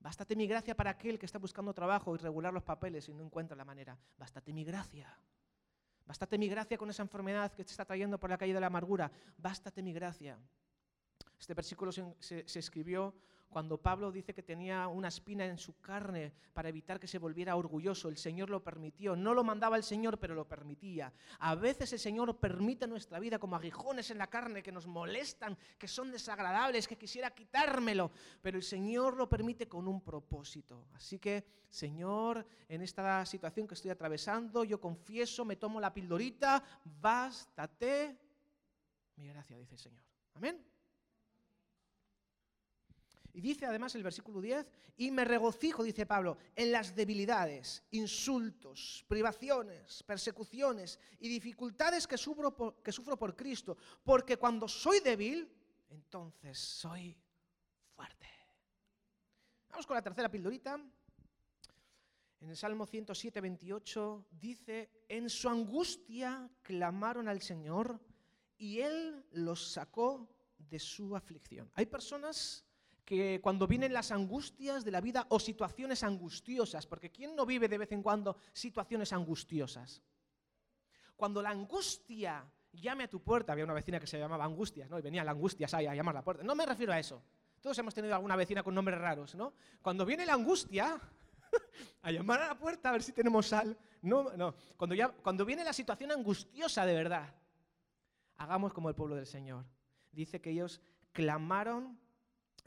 Bástate 0.01 0.37
mi 0.37 0.47
gracia 0.47 0.77
para 0.77 0.91
aquel 0.91 1.19
que 1.19 1.27
está 1.27 1.39
buscando 1.39 1.75
trabajo 1.75 2.15
y 2.15 2.19
regular 2.19 2.53
los 2.53 2.63
papeles 2.63 3.09
y 3.09 3.15
no 3.15 3.25
encuentra 3.25 3.57
la 3.57 3.65
manera. 3.65 3.99
Bástate 4.17 4.53
mi 4.53 4.65
gracia. 4.65 5.17
Bástate 6.07 6.39
mi 6.39 6.49
gracia 6.49 6.79
con 6.79 6.89
esa 6.89 7.03
enfermedad 7.03 7.53
que 7.53 7.65
te 7.65 7.71
está 7.71 7.85
trayendo 7.85 8.19
por 8.19 8.31
la 8.31 8.39
calle 8.39 8.55
de 8.55 8.61
la 8.61 8.69
amargura. 8.69 9.11
Bástate 9.37 9.83
mi 9.83 9.93
gracia. 9.93 10.39
Este 11.39 11.53
versículo 11.55 11.93
se, 11.93 12.15
se 12.21 12.59
escribió 12.59 13.15
cuando 13.49 13.79
Pablo 13.79 14.13
dice 14.13 14.35
que 14.35 14.43
tenía 14.43 14.89
una 14.89 15.09
espina 15.09 15.47
en 15.47 15.57
su 15.57 15.81
carne 15.81 16.33
para 16.53 16.69
evitar 16.69 17.01
que 17.01 17.07
se 17.07 17.19
volviera 17.19 17.57
orgulloso, 17.57 18.09
el 18.09 18.19
Señor 18.19 18.51
lo 18.51 18.63
permitió. 18.63 19.17
No 19.17 19.33
lo 19.33 19.43
mandaba 19.43 19.77
el 19.77 19.83
Señor, 19.83 20.19
pero 20.19 20.35
lo 20.35 20.47
permitía. 20.47 21.13
A 21.39 21.55
veces 21.55 21.93
el 21.95 21.99
Señor 21.99 22.39
permite 22.39 22.87
nuestra 22.87 23.19
vida 23.19 23.39
como 23.39 23.57
aguijones 23.57 24.11
en 24.11 24.19
la 24.19 24.29
carne 24.29 24.63
que 24.63 24.73
nos 24.73 24.87
molestan, 24.87 25.57
que 25.79 25.89
son 25.89 26.13
desagradables, 26.13 26.87
que 26.87 26.99
quisiera 26.99 27.31
quitármelo, 27.31 28.11
pero 28.43 28.59
el 28.59 28.63
Señor 28.63 29.17
lo 29.17 29.29
permite 29.29 29.67
con 29.67 29.89
un 29.89 30.03
propósito. 30.03 30.87
Así 30.95 31.19
que, 31.19 31.45
Señor, 31.71 32.47
en 32.69 32.83
esta 32.83 33.25
situación 33.25 33.67
que 33.67 33.75
estoy 33.75 33.91
atravesando, 33.91 34.65
yo 34.65 34.81
confieso, 34.81 35.45
me 35.45 35.57
tomo 35.57 35.81
la 35.81 35.93
pildorita, 35.93 36.63
bástate 36.85 38.19
mi 39.17 39.27
gracia, 39.27 39.57
dice 39.57 39.75
el 39.75 39.81
Señor. 39.81 40.03
Amén. 40.35 40.78
Y 43.33 43.41
dice 43.41 43.67
además 43.67 43.95
el 43.95 44.03
versículo 44.03 44.41
10, 44.41 44.67
y 44.97 45.11
me 45.11 45.25
regocijo, 45.25 45.83
dice 45.83 46.07
Pablo, 46.07 46.39
en 46.57 46.73
las 46.73 46.95
debilidades, 46.95 47.85
insultos, 47.91 49.05
privaciones, 49.07 50.03
persecuciones 50.03 50.99
y 51.21 51.29
dificultades 51.29 52.07
que 52.07 52.19
sufro 52.19 52.55
por, 52.57 52.83
que 52.83 52.93
sufro 52.93 53.17
por 53.17 53.37
Cristo, 53.37 53.77
porque 54.03 54.37
cuando 54.37 54.67
soy 54.67 55.01
débil, 55.01 55.49
entonces 55.91 56.59
soy 56.59 57.17
fuerte. 57.95 58.27
Vamos 59.71 59.87
con 59.87 59.95
la 59.95 60.03
tercera 60.03 60.31
pildorita. 60.31 60.81
En 62.41 62.49
el 62.51 62.57
Salmo 62.57 62.87
107, 62.87 63.41
28 63.41 64.27
dice, 64.31 64.91
en 65.09 65.29
su 65.29 65.49
angustia 65.49 66.49
clamaron 66.63 67.29
al 67.29 67.43
Señor 67.43 68.01
y 68.57 68.81
Él 68.81 69.25
los 69.33 69.73
sacó 69.73 70.29
de 70.57 70.79
su 70.79 71.17
aflicción. 71.17 71.71
Hay 71.75 71.87
personas 71.87 72.65
que 73.09 73.41
cuando 73.41 73.67
vienen 73.67 73.95
las 73.95 74.13
angustias 74.13 74.85
de 74.85 74.91
la 74.91 75.01
vida 75.01 75.25
o 75.31 75.41
situaciones 75.41 76.03
angustiosas, 76.05 76.87
porque 76.87 77.11
¿quién 77.11 77.35
no 77.35 77.47
vive 77.47 77.67
de 77.67 77.79
vez 77.79 77.91
en 77.93 78.03
cuando 78.03 78.37
situaciones 78.53 79.15
angustiosas? 79.15 80.03
Cuando 81.17 81.41
la 81.41 81.49
angustia 81.49 82.45
llame 82.71 83.05
a 83.05 83.09
tu 83.09 83.23
puerta, 83.23 83.53
había 83.55 83.65
una 83.65 83.73
vecina 83.73 83.99
que 83.99 84.07
se 84.07 84.19
llamaba 84.19 84.45
Angustias, 84.45 84.91
¿no? 84.91 84.99
Y 84.99 85.03
venía 85.03 85.25
la 85.25 85.31
Angustias 85.31 85.73
ahí 85.73 85.87
a 85.87 85.95
llamar 85.95 86.17
a 86.17 86.19
la 86.19 86.23
puerta. 86.23 86.45
No 86.45 86.55
me 86.55 86.67
refiero 86.67 86.93
a 86.93 86.99
eso. 86.99 87.23
Todos 87.63 87.79
hemos 87.79 87.95
tenido 87.95 88.15
alguna 88.15 88.37
vecina 88.37 88.63
con 88.63 88.75
nombres 88.75 88.99
raros, 88.99 89.35
¿no? 89.35 89.55
Cuando 89.81 90.05
viene 90.05 90.27
la 90.27 90.35
angustia, 90.35 91.01
a 92.03 92.13
llamar 92.13 92.43
a 92.43 92.49
la 92.49 92.59
puerta 92.59 92.91
a 92.91 92.93
ver 92.93 93.03
si 93.03 93.13
tenemos 93.13 93.47
sal. 93.47 93.75
No, 94.03 94.37
no. 94.37 94.55
Cuando, 94.77 94.95
ya, 94.95 95.09
cuando 95.09 95.47
viene 95.47 95.65
la 95.65 95.73
situación 95.73 96.13
angustiosa 96.13 96.85
de 96.85 96.93
verdad, 96.93 97.35
hagamos 98.37 98.75
como 98.75 98.91
el 98.91 98.95
pueblo 98.95 99.17
del 99.17 99.27
Señor. 99.27 99.65
Dice 100.13 100.43
que 100.43 100.51
ellos 100.51 100.83
clamaron 101.13 101.99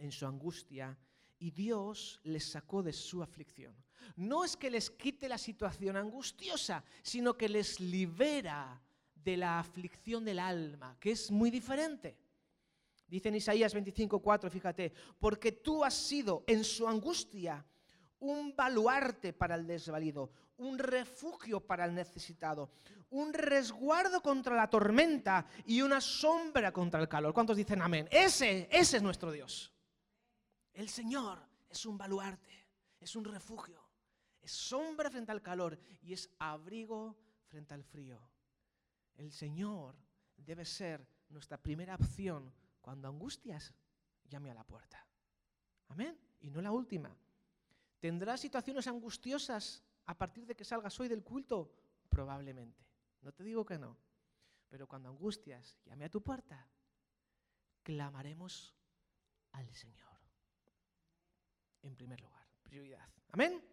en 0.01 0.11
su 0.11 0.25
angustia 0.25 0.97
y 1.39 1.51
Dios 1.51 2.19
les 2.23 2.51
sacó 2.51 2.83
de 2.83 2.93
su 2.93 3.23
aflicción. 3.23 3.75
No 4.15 4.43
es 4.43 4.57
que 4.57 4.69
les 4.69 4.89
quite 4.89 5.29
la 5.29 5.37
situación 5.37 5.95
angustiosa, 5.95 6.83
sino 7.01 7.37
que 7.37 7.49
les 7.49 7.79
libera 7.79 8.81
de 9.15 9.37
la 9.37 9.59
aflicción 9.59 10.25
del 10.25 10.39
alma, 10.39 10.97
que 10.99 11.11
es 11.11 11.31
muy 11.31 11.49
diferente. 11.51 12.17
Dice 13.07 13.29
en 13.29 13.35
Isaías 13.35 13.73
25:4, 13.75 14.49
fíjate, 14.49 14.93
porque 15.19 15.51
tú 15.51 15.83
has 15.83 15.93
sido 15.93 16.43
en 16.47 16.63
su 16.63 16.87
angustia 16.87 17.65
un 18.19 18.55
baluarte 18.55 19.33
para 19.33 19.55
el 19.55 19.65
desvalido, 19.67 20.31
un 20.57 20.77
refugio 20.77 21.59
para 21.59 21.85
el 21.85 21.93
necesitado, 21.93 22.71
un 23.09 23.33
resguardo 23.33 24.21
contra 24.21 24.55
la 24.55 24.69
tormenta 24.69 25.45
y 25.65 25.81
una 25.81 25.99
sombra 25.99 26.71
contra 26.71 27.01
el 27.01 27.09
calor. 27.09 27.33
¿Cuántos 27.33 27.57
dicen 27.57 27.81
amén? 27.81 28.07
Ese, 28.11 28.69
ese 28.71 28.97
es 28.97 29.03
nuestro 29.03 29.31
Dios. 29.31 29.71
El 30.73 30.89
Señor 30.89 31.39
es 31.69 31.85
un 31.85 31.97
baluarte, 31.97 32.67
es 32.99 33.15
un 33.15 33.25
refugio, 33.25 33.81
Es 34.41 34.51
sombra 34.51 35.11
frente 35.11 35.31
al 35.31 35.41
calor 35.41 35.77
y 36.01 36.13
es 36.13 36.27
abrigo 36.39 37.15
frente 37.45 37.75
al 37.75 37.83
frío. 37.83 38.19
El 39.15 39.31
Señor 39.31 39.95
debe 40.35 40.65
ser 40.65 41.07
nuestra 41.29 41.57
primera 41.61 41.93
opción 41.93 42.51
cuando 42.81 43.07
angustias 43.07 43.71
llame 44.27 44.49
a 44.49 44.55
la 44.55 44.63
puerta. 44.63 45.05
Amén. 45.89 46.17
Y 46.39 46.49
no 46.49 46.61
la 46.61 46.71
última. 46.71 47.15
¿Tendrás 47.99 48.39
situaciones 48.41 48.87
angustiosas 48.87 49.83
a 50.05 50.17
partir 50.17 50.47
de 50.47 50.55
que 50.55 50.65
salgas 50.65 50.99
hoy 50.99 51.07
del 51.07 51.23
culto? 51.23 51.71
Probablemente. 52.09 52.83
No 53.21 53.31
te 53.31 53.43
digo 53.43 53.63
que 53.63 53.77
no. 53.77 53.95
Pero 54.69 54.87
cuando 54.87 55.09
angustias 55.09 55.77
llame 55.85 56.05
a 56.05 56.09
tu 56.09 56.23
puerta, 56.23 56.67
clamaremos 57.83 58.73
al 59.51 59.69
Señor. 59.71 60.10
En 61.83 61.95
primer 61.95 62.21
lugar, 62.21 62.45
prioridad. 62.63 63.07
Amén. 63.31 63.63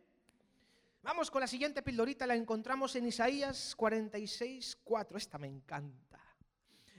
Vamos 1.03 1.31
con 1.31 1.41
la 1.41 1.47
siguiente 1.47 1.83
pildorita, 1.83 2.27
la 2.27 2.35
encontramos 2.35 2.95
en 2.97 3.07
Isaías 3.07 3.75
46, 3.77 4.81
4. 4.83 5.17
Esta 5.17 5.39
me 5.39 5.47
encanta. 5.47 6.21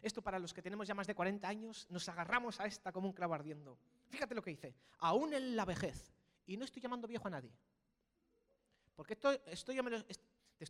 Esto 0.01 0.21
para 0.21 0.39
los 0.39 0.53
que 0.53 0.61
tenemos 0.61 0.87
ya 0.87 0.93
más 0.93 1.07
de 1.07 1.15
40 1.15 1.47
años, 1.47 1.87
nos 1.89 2.07
agarramos 2.07 2.59
a 2.59 2.65
esta 2.65 2.91
como 2.91 3.07
un 3.07 3.13
clavo 3.13 3.33
ardiendo. 3.33 3.77
Fíjate 4.07 4.33
lo 4.33 4.41
que 4.41 4.51
dice, 4.51 4.75
aún 4.99 5.33
en 5.33 5.55
la 5.55 5.65
vejez, 5.65 6.13
y 6.45 6.57
no 6.57 6.65
estoy 6.65 6.81
llamando 6.81 7.07
viejo 7.07 7.27
a 7.27 7.31
nadie, 7.31 7.51
porque 8.95 9.13
esto, 9.13 9.39
te 9.39 9.53
estoy 9.53 9.77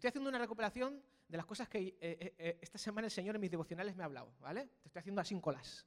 haciendo 0.07 0.29
una 0.29 0.39
recuperación 0.39 1.01
de 1.27 1.37
las 1.37 1.45
cosas 1.45 1.69
que 1.69 1.79
eh, 1.79 1.97
eh, 2.01 2.35
eh, 2.37 2.59
esta 2.61 2.77
semana 2.77 3.05
el 3.07 3.11
Señor 3.11 3.35
en 3.35 3.41
mis 3.41 3.51
devocionales 3.51 3.95
me 3.95 4.03
ha 4.03 4.05
hablado, 4.05 4.33
¿vale? 4.39 4.67
Te 4.81 4.87
estoy 4.87 4.99
haciendo 4.99 5.21
así 5.21 5.39
colas. 5.39 5.85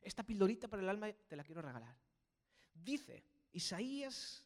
Esta 0.00 0.22
pildorita 0.22 0.68
para 0.68 0.82
el 0.82 0.88
alma 0.88 1.12
te 1.12 1.36
la 1.36 1.44
quiero 1.44 1.62
regalar. 1.62 1.96
Dice 2.74 3.24
Isaías 3.52 4.44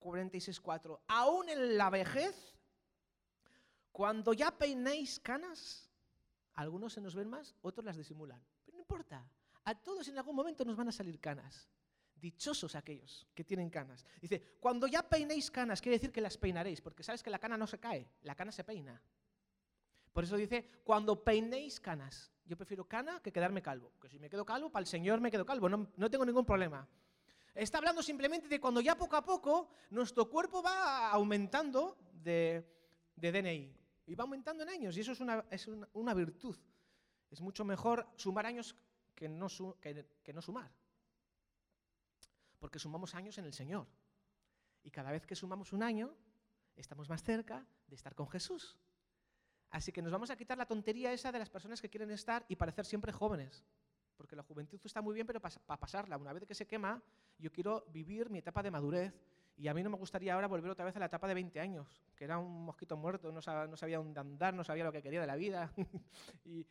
46.4, 0.00 1.00
aún 1.08 1.48
en 1.48 1.76
la 1.76 1.90
vejez, 1.90 2.54
cuando 3.90 4.32
ya 4.32 4.50
peinéis 4.56 5.18
canas, 5.20 5.90
algunos 6.54 6.92
se 6.92 7.00
nos 7.00 7.14
ven 7.14 7.28
más, 7.28 7.54
otros 7.62 7.84
las 7.84 7.96
disimulan. 7.96 8.42
Pero 8.64 8.76
no 8.76 8.82
importa, 8.82 9.26
a 9.64 9.74
todos 9.74 10.08
en 10.08 10.18
algún 10.18 10.36
momento 10.36 10.64
nos 10.64 10.76
van 10.76 10.88
a 10.88 10.92
salir 10.92 11.18
canas. 11.20 11.68
Dichosos 12.14 12.74
aquellos 12.74 13.26
que 13.34 13.44
tienen 13.44 13.70
canas. 13.70 14.04
Dice, 14.20 14.56
cuando 14.60 14.86
ya 14.86 15.02
peinéis 15.02 15.50
canas, 15.50 15.80
quiere 15.80 15.96
decir 15.96 16.12
que 16.12 16.20
las 16.20 16.38
peinaréis, 16.38 16.80
porque 16.80 17.02
sabes 17.02 17.22
que 17.22 17.30
la 17.30 17.38
cana 17.38 17.56
no 17.56 17.66
se 17.66 17.78
cae, 17.78 18.08
la 18.22 18.34
cana 18.34 18.52
se 18.52 18.64
peina. 18.64 19.02
Por 20.12 20.24
eso 20.24 20.36
dice, 20.36 20.70
cuando 20.84 21.22
peinéis 21.22 21.80
canas. 21.80 22.30
Yo 22.46 22.56
prefiero 22.56 22.86
cana 22.86 23.20
que 23.20 23.32
quedarme 23.32 23.62
calvo. 23.62 23.92
Que 24.00 24.08
si 24.08 24.18
me 24.18 24.28
quedo 24.28 24.44
calvo, 24.44 24.70
para 24.70 24.82
el 24.82 24.86
Señor 24.86 25.20
me 25.20 25.30
quedo 25.30 25.46
calvo, 25.46 25.68
no, 25.68 25.88
no 25.96 26.10
tengo 26.10 26.24
ningún 26.24 26.44
problema. 26.44 26.86
Está 27.54 27.78
hablando 27.78 28.02
simplemente 28.02 28.48
de 28.48 28.60
cuando 28.60 28.80
ya 28.80 28.96
poco 28.96 29.16
a 29.16 29.24
poco 29.24 29.68
nuestro 29.90 30.28
cuerpo 30.28 30.60
va 30.60 31.10
aumentando 31.10 31.96
de, 32.12 32.66
de 33.14 33.32
DNI. 33.32 33.76
Y 34.06 34.14
va 34.14 34.24
aumentando 34.24 34.64
en 34.64 34.68
años, 34.68 34.96
y 34.96 35.00
eso 35.00 35.12
es 35.12 35.20
una, 35.20 35.44
es 35.50 35.66
una, 35.66 36.14
virtud. 36.14 36.56
Es 37.30 37.40
mucho 37.40 37.64
mejor 37.64 38.06
sumar 38.16 38.44
años 38.44 38.76
que 39.14 39.28
no, 39.28 39.46
que, 39.80 40.04
que 40.22 40.32
no 40.32 40.42
sumar. 40.42 40.70
Porque 42.58 42.78
sumamos 42.78 43.14
años 43.14 43.38
en 43.38 43.44
el 43.44 43.54
Señor. 43.54 43.86
Y 44.82 44.90
cada 44.90 45.10
vez 45.10 45.24
que 45.24 45.34
sumamos 45.34 45.72
un 45.72 45.82
año, 45.82 46.14
estamos 46.76 47.08
más 47.08 47.22
cerca 47.22 47.66
de 47.86 47.94
estar 47.94 48.14
con 48.14 48.28
Jesús. 48.28 48.76
Así 49.70 49.90
que 49.90 50.02
nos 50.02 50.12
vamos 50.12 50.30
a 50.30 50.36
quitar 50.36 50.58
la 50.58 50.66
tontería 50.66 51.12
esa 51.12 51.32
de 51.32 51.38
las 51.38 51.50
personas 51.50 51.80
que 51.80 51.88
quieren 51.88 52.10
estar 52.10 52.44
y 52.48 52.56
parecer 52.56 52.84
siempre 52.84 53.12
jóvenes. 53.12 53.64
Porque 54.16 54.36
la 54.36 54.42
juventud 54.42 54.80
está 54.84 55.02
muy 55.02 55.14
bien, 55.14 55.26
pero 55.26 55.40
para 55.40 55.80
pasarla, 55.80 56.16
una 56.16 56.32
vez 56.32 56.44
que 56.46 56.54
se 56.54 56.66
quema, 56.66 57.02
yo 57.38 57.50
quiero 57.50 57.86
vivir 57.92 58.30
mi 58.30 58.38
etapa 58.38 58.62
de 58.62 58.70
madurez 58.70 59.14
y 59.56 59.68
a 59.68 59.74
mí 59.74 59.82
no 59.82 59.90
me 59.90 59.96
gustaría 59.96 60.34
ahora 60.34 60.48
volver 60.48 60.70
otra 60.70 60.84
vez 60.84 60.96
a 60.96 60.98
la 60.98 61.06
etapa 61.06 61.28
de 61.28 61.34
20 61.34 61.60
años, 61.60 62.02
que 62.16 62.24
era 62.24 62.38
un 62.38 62.64
mosquito 62.64 62.96
muerto, 62.96 63.30
no 63.30 63.40
sabía, 63.40 63.98
dónde 63.98 64.18
andar, 64.18 64.52
no 64.52 64.64
sabía 64.64 64.84
lo 64.84 64.92
que 64.92 65.02
quería 65.02 65.20
de 65.20 65.26
la 65.26 65.36
vida, 65.36 65.72
y, 66.44 66.66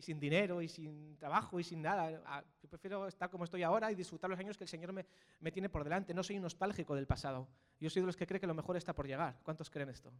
sin 0.00 0.18
dinero, 0.18 0.60
y 0.60 0.68
sin 0.68 1.16
trabajo, 1.16 1.60
y 1.60 1.64
sin 1.64 1.82
nada. 1.82 2.22
Ah, 2.26 2.42
yo 2.60 2.68
prefiero 2.68 3.06
estar 3.06 3.30
como 3.30 3.44
estoy 3.44 3.62
ahora 3.62 3.92
y 3.92 3.94
disfrutar 3.94 4.30
los 4.30 4.38
años 4.38 4.56
que 4.56 4.64
el 4.64 4.68
Señor 4.68 4.92
me, 4.92 5.06
me 5.40 5.52
tiene 5.52 5.68
por 5.68 5.84
delante. 5.84 6.14
No 6.14 6.22
soy 6.22 6.38
nostálgico 6.40 6.94
del 6.94 7.06
pasado. 7.06 7.48
Yo 7.78 7.90
soy 7.90 8.02
de 8.02 8.06
los 8.06 8.16
que 8.16 8.26
cree 8.26 8.40
que 8.40 8.46
lo 8.46 8.54
mejor 8.54 8.76
está 8.76 8.94
por 8.94 9.06
llegar. 9.06 9.38
¿Cuántos 9.42 9.70
creen 9.70 9.90
esto? 9.90 10.12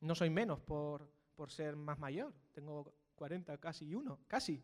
No 0.00 0.14
soy 0.14 0.28
menos 0.28 0.60
por, 0.60 1.08
por 1.34 1.50
ser 1.50 1.76
más 1.76 1.98
mayor. 1.98 2.32
Tengo 2.52 2.92
40, 3.14 3.58
casi 3.58 3.94
uno, 3.94 4.18
casi. 4.26 4.62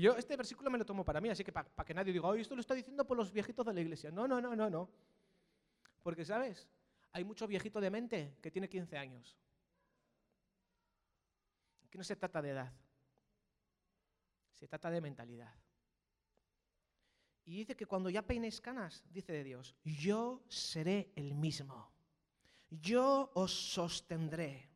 Yo 0.00 0.16
este 0.16 0.36
versículo 0.36 0.70
me 0.70 0.78
lo 0.78 0.86
tomo 0.86 1.04
para 1.04 1.20
mí, 1.20 1.28
así 1.28 1.44
que 1.44 1.52
para 1.52 1.84
que 1.84 1.92
nadie 1.92 2.12
diga, 2.12 2.26
oh, 2.26 2.34
esto 2.34 2.54
lo 2.54 2.60
está 2.62 2.74
diciendo 2.74 3.06
por 3.06 3.16
los 3.16 3.30
viejitos 3.30 3.66
de 3.66 3.74
la 3.74 3.80
iglesia. 3.80 4.10
No, 4.10 4.26
no, 4.26 4.40
no, 4.40 4.56
no, 4.56 4.70
no. 4.70 4.88
Porque, 6.02 6.24
¿sabes? 6.24 6.66
Hay 7.12 7.24
mucho 7.24 7.46
viejito 7.46 7.80
de 7.80 7.90
mente 7.90 8.38
que 8.40 8.50
tiene 8.50 8.68
15 8.68 8.96
años. 8.96 9.36
Aquí 11.84 11.98
no 11.98 12.04
se 12.04 12.16
trata 12.16 12.40
de 12.40 12.50
edad. 12.50 12.72
Se 14.52 14.66
trata 14.66 14.90
de 14.90 15.00
mentalidad. 15.02 15.54
Y 17.44 17.56
dice 17.58 17.76
que 17.76 17.86
cuando 17.86 18.08
ya 18.08 18.22
peines 18.22 18.60
canas, 18.60 19.04
dice 19.10 19.32
de 19.32 19.44
Dios, 19.44 19.74
yo 19.84 20.42
seré 20.48 21.12
el 21.16 21.34
mismo. 21.34 21.92
Yo 22.70 23.30
os 23.34 23.52
sostendré. 23.52 24.70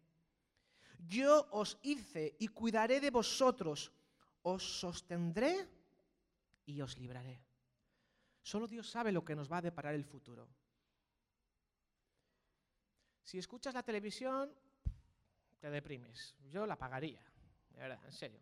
Yo 1.08 1.48
os 1.52 1.78
hice 1.82 2.36
y 2.38 2.48
cuidaré 2.48 3.00
de 3.00 3.10
vosotros 3.10 3.92
os 4.46 4.62
sostendré 4.62 5.66
y 6.66 6.80
os 6.80 6.96
libraré. 6.98 7.42
Solo 8.42 8.68
Dios 8.68 8.88
sabe 8.88 9.10
lo 9.10 9.24
que 9.24 9.34
nos 9.34 9.50
va 9.50 9.58
a 9.58 9.62
deparar 9.62 9.94
el 9.94 10.04
futuro. 10.04 10.46
Si 13.24 13.38
escuchas 13.38 13.74
la 13.74 13.82
televisión, 13.82 14.54
te 15.58 15.68
deprimes. 15.68 16.36
Yo 16.48 16.64
la 16.64 16.78
pagaría, 16.78 17.20
de 17.70 17.80
verdad, 17.80 18.04
en 18.04 18.12
serio. 18.12 18.40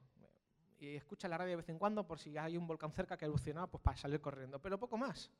Y 0.77 0.97
escucha 0.97 1.27
la 1.27 1.39
radio 1.39 1.53
de 1.53 1.57
vez 1.57 1.69
en 1.71 1.79
cuando 1.79 2.07
por 2.07 2.19
si 2.19 2.37
hay 2.37 2.59
un 2.59 2.67
volcán 2.67 2.93
cerca 2.93 3.17
que 3.17 3.25
ha 3.25 3.29
erupcionado, 3.29 3.69
pues 3.69 3.83
para 3.83 3.97
salir 3.97 4.21
corriendo, 4.21 4.61
pero 4.61 4.79
poco 4.79 4.99
más. 4.99 5.31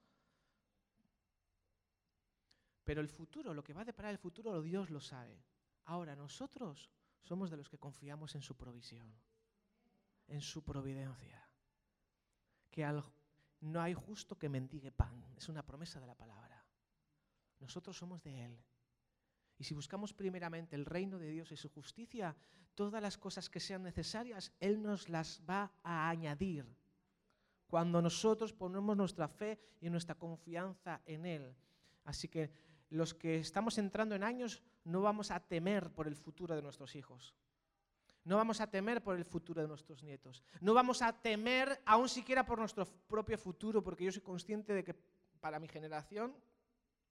Pero 2.85 3.03
el 3.03 3.09
futuro, 3.09 3.53
lo 3.53 3.63
que 3.63 3.75
va 3.75 3.83
a 3.83 3.85
deparar 3.85 4.13
el 4.13 4.19
futuro, 4.19 4.63
Dios 4.63 4.89
lo 4.89 5.01
sabe. 5.01 5.45
Ahora, 5.85 6.17
nosotros 6.17 6.91
somos 7.21 7.51
de 7.51 7.59
los 7.59 7.69
que 7.69 7.77
confiamos 7.77 8.35
en 8.35 8.41
su 8.41 8.57
provisión 8.57 9.15
en 10.29 10.41
su 10.41 10.63
providencia. 10.63 11.47
Que 12.71 12.85
no 13.61 13.81
hay 13.81 13.95
justo 13.95 14.39
que 14.39 14.49
mendigue 14.49 14.93
pan. 14.93 15.25
Es 15.37 15.49
una 15.49 15.65
promesa 15.65 16.01
de 16.01 16.07
la 16.07 16.15
palabra. 16.15 16.65
Nosotros 17.61 17.97
somos 17.97 18.23
de 18.23 18.45
Él. 18.45 18.59
Y 19.59 19.65
si 19.65 19.75
buscamos 19.75 20.13
primeramente 20.13 20.77
el 20.77 20.85
reino 20.85 21.19
de 21.19 21.31
Dios 21.31 21.53
y 21.53 21.57
su 21.57 21.69
justicia, 21.71 22.37
todas 22.75 23.01
las 23.01 23.17
cosas 23.17 23.49
que 23.49 23.61
sean 23.61 23.83
necesarias, 23.83 24.53
Él 24.61 24.83
nos 24.83 25.09
las 25.09 25.41
va 25.49 25.73
a 25.83 26.09
añadir. 26.09 26.67
Cuando 27.67 28.03
nosotros 28.03 28.53
ponemos 28.53 28.97
nuestra 28.97 29.29
fe 29.29 29.59
y 29.81 29.89
nuestra 29.91 30.17
confianza 30.17 31.01
en 31.07 31.25
Él. 31.25 31.55
Así 32.05 32.29
que 32.29 32.51
los 32.91 33.15
que 33.15 33.37
estamos 33.37 33.79
entrando 33.79 34.15
en 34.15 34.23
años 34.23 34.63
no 34.85 35.01
vamos 35.01 35.31
a 35.31 35.41
temer 35.41 35.91
por 35.91 36.07
el 36.07 36.17
futuro 36.17 36.55
de 36.55 36.63
nuestros 36.63 36.95
hijos. 36.95 37.35
No 38.25 38.37
vamos 38.37 38.61
a 38.61 38.71
temer 38.71 39.03
por 39.03 39.17
el 39.17 39.25
futuro 39.25 39.61
de 39.61 39.69
nuestros 39.69 40.03
nietos. 40.03 40.43
No 40.61 40.73
vamos 40.73 41.03
a 41.03 41.13
temer 41.13 41.81
aún 41.85 42.09
siquiera 42.09 42.45
por 42.45 42.59
nuestro 42.59 42.87
propio 42.87 43.37
futuro, 43.37 43.83
porque 43.83 44.05
yo 44.05 44.13
soy 44.13 44.23
consciente 44.23 44.73
de 44.73 44.83
que 44.83 44.95
para 45.41 45.59
mi 45.61 45.69
generación 45.69 46.35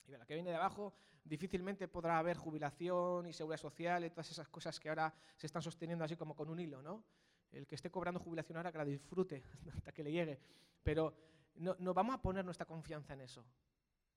y 0.07 0.11
la 0.11 0.25
que 0.25 0.33
viene 0.33 0.49
de 0.49 0.55
abajo, 0.55 0.93
difícilmente 1.23 1.87
podrá 1.87 2.17
haber 2.17 2.37
jubilación 2.37 3.27
y 3.27 3.33
seguridad 3.33 3.59
social 3.59 4.03
y 4.03 4.09
todas 4.09 4.31
esas 4.31 4.49
cosas 4.49 4.79
que 4.79 4.89
ahora 4.89 5.13
se 5.37 5.47
están 5.47 5.61
sosteniendo 5.61 6.03
así 6.03 6.15
como 6.15 6.35
con 6.35 6.49
un 6.49 6.59
hilo, 6.59 6.81
¿no? 6.81 7.03
El 7.51 7.67
que 7.67 7.75
esté 7.75 7.91
cobrando 7.91 8.19
jubilación 8.19 8.57
ahora 8.57 8.71
que 8.71 8.79
la 8.79 8.85
disfrute 8.85 9.43
hasta 9.75 9.91
que 9.91 10.03
le 10.03 10.11
llegue. 10.11 10.39
Pero 10.81 11.15
no, 11.55 11.75
no 11.79 11.93
vamos 11.93 12.15
a 12.15 12.21
poner 12.21 12.43
nuestra 12.43 12.65
confianza 12.65 13.13
en 13.13 13.21
eso. 13.21 13.45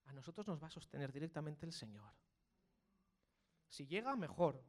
A 0.07 0.13
nosotros 0.13 0.47
nos 0.47 0.63
va 0.63 0.69
a 0.69 0.71
sostener 0.71 1.13
directamente 1.13 1.67
el 1.67 1.73
Señor. 1.73 2.11
Si 3.69 3.87
llega, 3.87 4.17
mejor. 4.17 4.63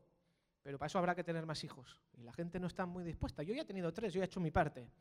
Pero 0.67 0.77
para 0.77 0.87
eso 0.87 0.99
habrá 0.99 1.15
que 1.15 1.23
tener 1.23 1.45
más 1.45 1.63
hijos. 1.63 1.97
Y 2.17 2.23
la 2.23 2.33
gente 2.33 2.59
no 2.59 2.67
está 2.67 2.85
muy 2.85 3.05
dispuesta. 3.05 3.41
Yo 3.41 3.53
ya 3.53 3.61
he 3.61 3.65
tenido 3.65 3.93
tres, 3.93 4.11
yo 4.11 4.21
he 4.21 4.25
hecho 4.25 4.41
mi 4.41 4.51
parte. 4.51 4.91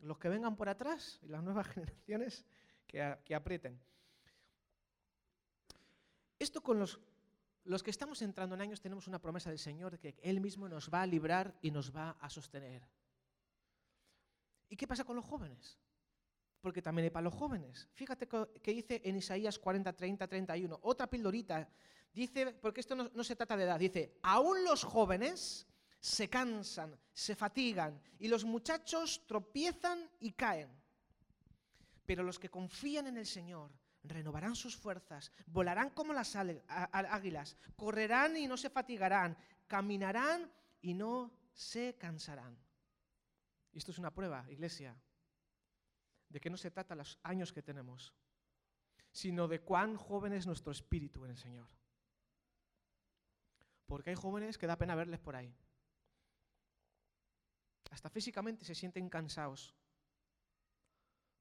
Los 0.00 0.18
que 0.18 0.28
vengan 0.28 0.56
por 0.56 0.68
atrás 0.68 1.18
y 1.22 1.28
las 1.28 1.42
nuevas 1.42 1.66
generaciones 1.74 2.44
que, 2.86 3.16
que 3.24 3.34
aprieten. 3.34 3.80
Esto 6.38 6.62
con 6.62 6.78
los, 6.78 7.00
los 7.64 7.82
que 7.82 7.90
estamos 7.90 8.20
entrando 8.20 8.56
en 8.56 8.60
años 8.60 8.82
tenemos 8.82 9.08
una 9.08 9.18
promesa 9.18 9.48
del 9.48 9.58
Señor 9.58 9.92
de 9.92 9.98
que 10.00 10.20
Él 10.20 10.38
mismo 10.42 10.68
nos 10.68 10.92
va 10.92 11.00
a 11.00 11.06
librar 11.06 11.56
y 11.62 11.70
nos 11.70 11.96
va 11.96 12.10
a 12.20 12.28
sostener. 12.28 12.86
¿Y 14.68 14.76
qué 14.76 14.86
pasa 14.86 15.02
con 15.02 15.16
los 15.16 15.24
jóvenes? 15.24 15.78
Porque 16.60 16.82
también 16.82 17.04
hay 17.04 17.10
para 17.10 17.24
los 17.24 17.34
jóvenes. 17.34 17.88
Fíjate 17.94 18.28
que 18.28 18.74
dice 18.74 19.00
en 19.02 19.16
Isaías 19.16 19.58
40, 19.58 19.94
30, 19.94 20.28
31. 20.28 20.78
Otra 20.82 21.08
pildorita 21.08 21.70
Dice, 22.18 22.52
porque 22.52 22.80
esto 22.80 22.96
no, 22.96 23.22
se 23.22 23.36
trata 23.36 23.56
de 23.56 23.62
edad, 23.62 23.78
dice, 23.78 24.18
aún 24.24 24.64
los 24.64 24.82
jóvenes 24.82 25.68
se 26.00 26.28
cansan, 26.28 26.98
se 27.12 27.36
fatigan 27.36 28.02
y 28.18 28.26
los 28.26 28.44
muchachos 28.44 29.24
tropiezan 29.24 30.10
y 30.18 30.32
caen. 30.32 30.68
Pero 32.04 32.24
los 32.24 32.40
que 32.40 32.50
confían 32.50 33.06
en 33.06 33.18
el 33.18 33.26
Señor 33.26 33.70
renovarán 34.02 34.56
sus 34.56 34.76
fuerzas, 34.76 35.30
volarán 35.46 35.90
como 35.90 36.12
las 36.12 36.34
águilas, 36.34 37.56
correrán 37.76 38.36
y 38.36 38.48
no 38.48 38.56
se 38.56 38.68
fatigarán, 38.68 39.38
caminarán 39.68 40.50
y 40.80 40.94
no 40.94 41.30
se 41.52 41.94
cansarán. 41.98 42.58
Y 43.72 43.78
esto 43.78 43.92
es 43.92 43.98
una 43.98 44.12
prueba, 44.12 44.44
iglesia, 44.50 45.00
de 46.28 46.40
que 46.40 46.50
no 46.50 46.56
se 46.56 46.72
trata 46.72 46.96
los 46.96 47.16
años 47.22 47.52
que 47.52 47.62
tenemos, 47.62 48.12
sino 49.12 49.46
de 49.46 49.60
cuán 49.60 49.96
joven 49.96 50.32
es 50.32 50.48
nuestro 50.48 50.72
espíritu 50.72 51.24
en 51.24 51.30
el 51.30 51.38
Señor. 51.38 51.77
Porque 53.88 54.10
hay 54.10 54.16
jóvenes 54.16 54.58
que 54.58 54.68
da 54.68 54.76
pena 54.76 54.94
verles 54.94 55.18
por 55.18 55.34
ahí. 55.34 55.52
Hasta 57.90 58.10
físicamente 58.10 58.64
se 58.64 58.74
sienten 58.74 59.08
cansados. 59.08 59.74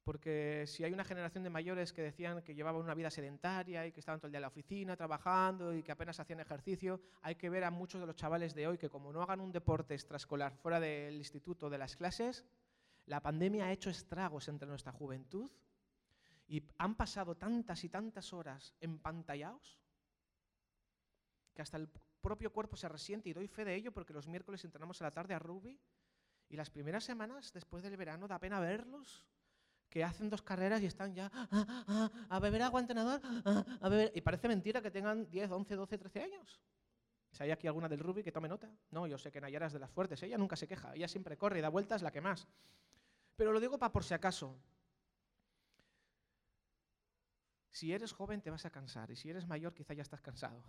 Porque 0.06 0.64
si 0.66 0.86
hay 0.86 0.94
una 0.94 1.04
generación 1.04 1.44
de 1.44 1.50
mayores 1.50 1.92
que 1.92 2.02
decían 2.02 2.42
que 2.42 2.56
llevaban 2.56 2.82
una 2.82 2.94
vida 2.94 3.12
sedentaria 3.12 3.86
y 3.86 3.92
que 3.92 4.00
estaban 4.00 4.22
todo 4.22 4.28
el 4.28 4.32
día 4.32 4.38
en 4.38 4.44
la 4.44 4.48
oficina 4.48 4.96
trabajando 4.96 5.76
y 5.76 5.84
que 5.84 5.92
apenas 5.92 6.22
hacían 6.22 6.40
ejercicio, 6.40 7.02
hay 7.22 7.36
que 7.36 7.50
ver 7.50 7.66
a 7.66 7.72
muchos 7.72 8.00
de 8.00 8.08
los 8.08 8.16
chavales 8.16 8.56
de 8.56 8.66
hoy 8.66 8.78
que 8.78 8.90
como 8.90 9.12
no 9.12 9.22
hagan 9.22 9.42
un 9.42 9.52
deporte 9.52 9.94
extraescolar 9.94 10.56
fuera 10.56 10.80
del 10.80 11.18
instituto, 11.18 11.70
de 11.70 11.78
las 11.78 11.98
clases, 11.98 12.46
la 13.08 13.22
pandemia 13.22 13.66
ha 13.66 13.72
hecho 13.74 13.90
estragos 13.90 14.48
entre 14.48 14.70
nuestra 14.70 14.94
juventud 14.94 15.52
y 16.48 16.64
han 16.78 16.96
pasado 16.96 17.36
tantas 17.36 17.84
y 17.84 17.90
tantas 17.90 18.32
horas 18.32 18.74
empantallados 18.80 19.78
que 21.54 21.62
hasta 21.62 21.76
el 21.76 21.90
propio 22.28 22.52
cuerpo 22.52 22.76
se 22.76 22.90
resiente 22.90 23.30
y 23.30 23.34
doy 23.34 23.48
fe 23.48 23.64
de 23.64 23.74
ello 23.74 23.94
porque 23.94 24.12
los 24.12 24.28
miércoles 24.28 24.62
entrenamos 24.66 25.00
a 25.00 25.06
la 25.06 25.12
tarde 25.12 25.34
a 25.34 25.40
rugby 25.40 25.80
y 26.50 26.58
las 26.58 26.70
primeras 26.70 27.06
semanas 27.06 27.54
después 27.54 27.84
del 27.84 27.96
verano 27.96 28.28
da 28.28 28.38
pena 28.38 28.60
verlos 28.60 29.26
que 29.88 30.04
hacen 30.04 30.30
dos 30.30 30.42
carreras 30.42 30.82
y 30.82 30.88
están 30.88 31.16
ya 31.16 31.32
ah, 31.34 31.48
ah, 31.50 31.86
ah, 31.88 32.12
a 32.28 32.40
beber 32.42 32.64
agua 32.64 32.82
entrenador, 32.82 33.22
a 33.80 33.88
beber 33.88 34.12
y 34.14 34.20
parece 34.20 34.50
mentira 34.50 34.82
que 34.82 34.92
tengan 34.92 35.30
10, 35.30 35.52
11, 35.52 35.76
12, 35.76 35.98
13 35.98 36.22
años. 36.22 36.62
Si 37.32 37.44
hay 37.44 37.52
aquí 37.52 37.66
alguna 37.66 37.88
del 37.88 38.00
rugby 38.00 38.24
que 38.24 38.34
tome 38.34 38.50
nota. 38.50 38.70
No, 38.92 39.08
yo 39.08 39.18
sé 39.18 39.32
que 39.32 39.40
Nayara 39.40 39.68
es 39.68 39.74
de 39.74 39.80
las 39.80 39.90
fuertes, 39.90 40.22
ella 40.22 40.38
nunca 40.38 40.58
se 40.58 40.68
queja, 40.68 40.94
ella 40.96 41.08
siempre 41.08 41.38
corre 41.38 41.60
y 41.60 41.62
da 41.62 41.70
vueltas 41.70 42.02
la 42.02 42.12
que 42.12 42.20
más. 42.20 42.46
Pero 43.38 43.54
lo 43.54 43.62
digo 43.62 43.80
para 43.80 43.94
por 43.94 44.04
si 44.04 44.14
acaso. 44.14 44.60
Si 47.72 47.94
eres 47.94 48.12
joven 48.12 48.42
te 48.42 48.50
vas 48.50 48.66
a 48.66 48.70
cansar 48.70 49.12
y 49.12 49.16
si 49.16 49.30
eres 49.30 49.48
mayor 49.48 49.74
quizá 49.74 49.94
ya 49.94 50.02
estás 50.02 50.20
cansado. 50.20 50.62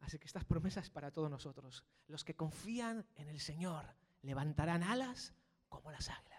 Así 0.00 0.18
que 0.18 0.26
estas 0.26 0.44
promesas 0.44 0.90
para 0.90 1.10
todos 1.10 1.30
nosotros. 1.30 1.84
Los 2.06 2.24
que 2.24 2.34
confían 2.34 3.06
en 3.16 3.28
el 3.28 3.40
Señor 3.40 3.84
levantarán 4.22 4.82
alas 4.82 5.34
como 5.68 5.90
las 5.90 6.08
águilas. 6.08 6.38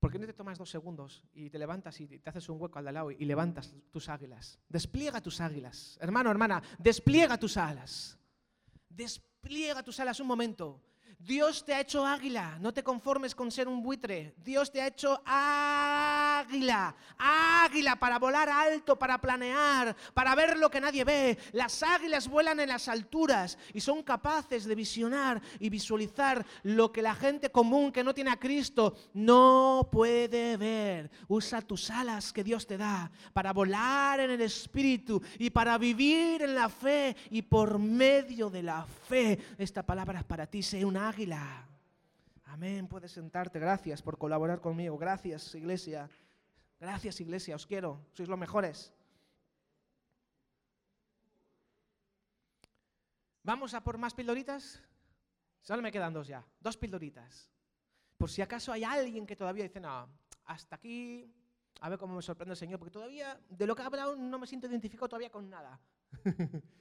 ¿Por 0.00 0.12
qué 0.12 0.18
no 0.18 0.26
te 0.26 0.32
tomas 0.32 0.58
dos 0.58 0.70
segundos 0.70 1.24
y 1.32 1.50
te 1.50 1.58
levantas 1.58 2.00
y 2.00 2.06
te 2.06 2.30
haces 2.30 2.48
un 2.48 2.60
hueco 2.60 2.78
al 2.78 2.84
lado 2.84 3.10
y 3.10 3.24
levantas 3.24 3.74
tus 3.90 4.08
águilas? 4.08 4.60
Despliega 4.68 5.20
tus 5.20 5.40
águilas. 5.40 5.98
Hermano, 6.00 6.30
hermana, 6.30 6.62
despliega 6.78 7.36
tus 7.36 7.56
alas. 7.56 8.16
Despliega 8.88 9.82
tus 9.82 9.98
alas 9.98 10.20
un 10.20 10.28
momento. 10.28 10.80
Dios 11.18 11.64
te 11.64 11.74
ha 11.74 11.80
hecho 11.80 12.06
águila, 12.06 12.58
no 12.60 12.72
te 12.72 12.84
conformes 12.84 13.34
con 13.34 13.50
ser 13.50 13.66
un 13.66 13.82
buitre. 13.82 14.34
Dios 14.38 14.70
te 14.70 14.80
ha 14.80 14.86
hecho 14.86 15.20
águila, 15.26 16.27
águila 16.38 17.96
para 17.98 18.18
volar 18.18 18.48
alto, 18.48 18.98
para 18.98 19.20
planear, 19.20 19.94
para 20.14 20.34
ver 20.34 20.56
lo 20.56 20.70
que 20.70 20.80
nadie 20.80 21.04
ve. 21.04 21.38
Las 21.52 21.82
águilas 21.82 22.28
vuelan 22.28 22.60
en 22.60 22.68
las 22.68 22.88
alturas 22.88 23.58
y 23.72 23.80
son 23.80 24.02
capaces 24.02 24.64
de 24.64 24.74
visionar 24.74 25.40
y 25.58 25.68
visualizar 25.68 26.44
lo 26.62 26.92
que 26.92 27.02
la 27.02 27.14
gente 27.14 27.50
común 27.50 27.92
que 27.92 28.04
no 28.04 28.14
tiene 28.14 28.30
a 28.30 28.38
Cristo 28.38 28.96
no 29.14 29.88
puede 29.90 30.56
ver. 30.56 31.10
Usa 31.28 31.62
tus 31.62 31.90
alas 31.90 32.32
que 32.32 32.44
Dios 32.44 32.66
te 32.66 32.76
da 32.76 33.10
para 33.32 33.52
volar 33.52 34.20
en 34.20 34.30
el 34.30 34.40
Espíritu 34.40 35.22
y 35.38 35.50
para 35.50 35.78
vivir 35.78 36.42
en 36.42 36.54
la 36.54 36.68
fe 36.68 37.16
y 37.30 37.42
por 37.42 37.78
medio 37.78 38.50
de 38.50 38.62
la 38.62 38.84
fe. 38.84 39.38
Esta 39.58 39.82
palabra 39.82 40.20
es 40.20 40.24
para 40.24 40.46
ti, 40.46 40.62
sé 40.62 40.84
una 40.84 41.08
águila. 41.08 41.66
Amén, 42.46 42.88
puedes 42.88 43.12
sentarte. 43.12 43.58
Gracias 43.58 44.02
por 44.02 44.18
colaborar 44.18 44.60
conmigo. 44.60 44.98
Gracias, 44.98 45.54
iglesia. 45.54 46.08
Gracias, 46.80 47.20
iglesia. 47.20 47.56
Os 47.56 47.66
quiero. 47.66 48.06
Sois 48.12 48.28
los 48.28 48.38
mejores. 48.38 48.92
¿Vamos 53.42 53.74
a 53.74 53.82
por 53.82 53.98
más 53.98 54.14
pildoritas? 54.14 54.82
Solo 55.62 55.82
me 55.82 55.90
quedan 55.90 56.12
dos 56.12 56.28
ya. 56.28 56.44
Dos 56.60 56.76
pildoritas. 56.76 57.50
Por 58.16 58.30
si 58.30 58.42
acaso 58.42 58.72
hay 58.72 58.84
alguien 58.84 59.26
que 59.26 59.36
todavía 59.36 59.64
dice, 59.64 59.80
no, 59.80 60.08
hasta 60.44 60.76
aquí, 60.76 61.32
a 61.80 61.88
ver 61.88 61.98
cómo 61.98 62.16
me 62.16 62.22
sorprende 62.22 62.52
el 62.52 62.56
Señor, 62.56 62.78
porque 62.78 62.92
todavía, 62.92 63.40
de 63.48 63.66
lo 63.66 63.76
que 63.76 63.82
ha 63.82 63.86
hablado, 63.86 64.16
no 64.16 64.38
me 64.38 64.46
siento 64.46 64.66
identificado 64.66 65.08
todavía 65.08 65.30
con 65.30 65.48
nada. 65.48 65.80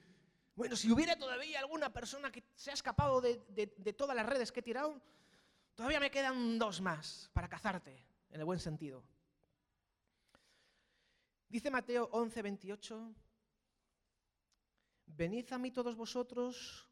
Bueno, 0.58 0.76
si 0.76 0.92
hubiera 0.92 1.16
todavía 1.16 1.60
alguna 1.60 1.94
persona 1.94 2.32
que 2.32 2.44
se 2.56 2.72
ha 2.72 2.74
escapado 2.74 3.22
de, 3.22 3.36
todas 3.96 4.16
las 4.16 4.26
redes 4.26 4.52
que 4.52 4.62
he 4.62 4.64
tirado, 4.64 5.00
todavía 5.76 6.00
me 6.00 6.10
quedan 6.10 6.58
dos 6.58 6.82
más 6.82 7.30
para 7.32 7.48
cazarte, 7.48 8.04
en 8.32 8.40
el 8.40 8.44
buen 8.44 8.60
sentido. 8.60 9.04
Dice 11.50 11.72
Mateo 11.72 12.10
11, 12.12 12.42
28, 12.42 13.16
venid 15.06 15.54
a 15.54 15.58
mí 15.58 15.72
todos 15.72 15.96
vosotros 15.96 16.90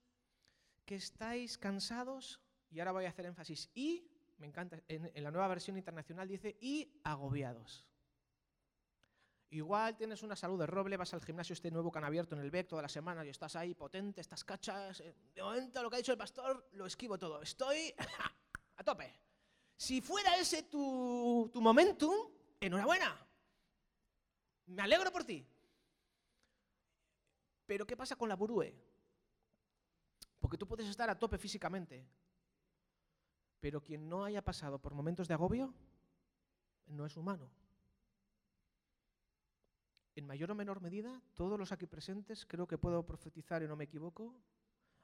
que 0.86 0.96
estáis 0.96 1.58
cansados, 1.58 2.42
y 2.70 2.80
ahora 2.80 2.94
voy 2.94 3.06
a 3.06 3.10
hacer 3.10 3.26
énfasis, 3.26 3.70
y, 3.74 4.10
me 4.38 4.48
encanta, 4.48 4.82
en 4.88 5.24
la 5.24 5.32
nueva 5.32 5.48
versión 5.48 5.78
internacional 5.78 6.28
dice, 6.28 6.58
y 6.62 7.02
agobiados. 7.04 7.86
Igual 9.56 9.96
tienes 9.96 10.24
una 10.24 10.36
salud 10.36 10.60
de 10.60 10.66
roble, 10.66 10.98
vas 10.98 11.14
al 11.14 11.24
gimnasio 11.24 11.54
este 11.54 11.72
nuevo 11.72 11.92
que 11.92 12.00
han 12.00 12.04
abierto 12.04 12.36
en 12.36 12.42
el 12.42 12.52
BEC 12.52 12.68
toda 12.68 12.82
la 12.82 12.90
semana 12.90 13.24
y 13.26 13.30
estás 13.30 13.56
ahí 13.56 13.74
potente, 13.74 14.20
estás 14.20 14.44
cachas. 14.44 15.00
Eh, 15.00 15.16
de 15.34 15.42
momento 15.42 15.82
lo 15.82 15.90
que 15.90 15.96
ha 15.96 16.00
dicho 16.00 16.12
el 16.12 16.18
pastor 16.18 16.68
lo 16.74 16.86
esquivo 16.86 17.18
todo. 17.18 17.42
Estoy 17.42 17.94
a 18.76 18.84
tope. 18.84 19.14
Si 19.78 20.02
fuera 20.02 20.36
ese 20.38 20.64
tu, 20.64 21.50
tu 21.54 21.62
momentum, 21.62 22.16
enhorabuena. 22.60 23.25
Me 24.68 24.82
alegro 24.82 25.12
por 25.12 25.24
ti. 25.24 25.46
Pero 27.66 27.86
¿qué 27.86 27.98
pasa 27.98 28.16
con 28.16 28.30
la 28.30 28.36
burúe? 28.36 28.74
Porque 30.40 30.58
tú 30.58 30.68
puedes 30.68 30.88
estar 30.88 31.10
a 31.10 31.18
tope 31.18 31.38
físicamente, 31.38 32.06
pero 33.60 33.82
quien 33.82 34.08
no 34.08 34.24
haya 34.24 34.44
pasado 34.44 34.80
por 34.80 34.94
momentos 34.94 35.28
de 35.28 35.34
agobio 35.34 35.74
no 36.88 37.06
es 37.06 37.18
humano 37.18 37.50
en 40.16 40.26
mayor 40.26 40.52
o 40.52 40.56
menor 40.56 40.82
medida, 40.82 41.22
todos 41.36 41.60
los 41.60 41.72
aquí 41.72 41.88
presentes, 41.88 42.46
creo 42.46 42.68
que 42.68 42.78
puedo 42.78 43.06
profetizar 43.06 43.62
y 43.64 43.68
no 43.68 43.76
me 43.76 43.84
equivoco, 43.84 44.34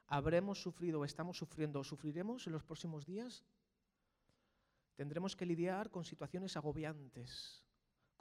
habremos 0.06 0.60
sufrido 0.60 1.00
o 1.00 1.04
estamos 1.04 1.36
sufriendo 1.36 1.80
o 1.80 1.84
sufriremos 1.84 2.46
en 2.46 2.54
los 2.54 2.64
próximos 2.64 3.04
días. 3.04 3.44
Tendremos 4.96 5.36
que 5.36 5.46
lidiar 5.46 5.90
con 5.90 6.04
situaciones 6.04 6.56
agobiantes, 6.56 7.61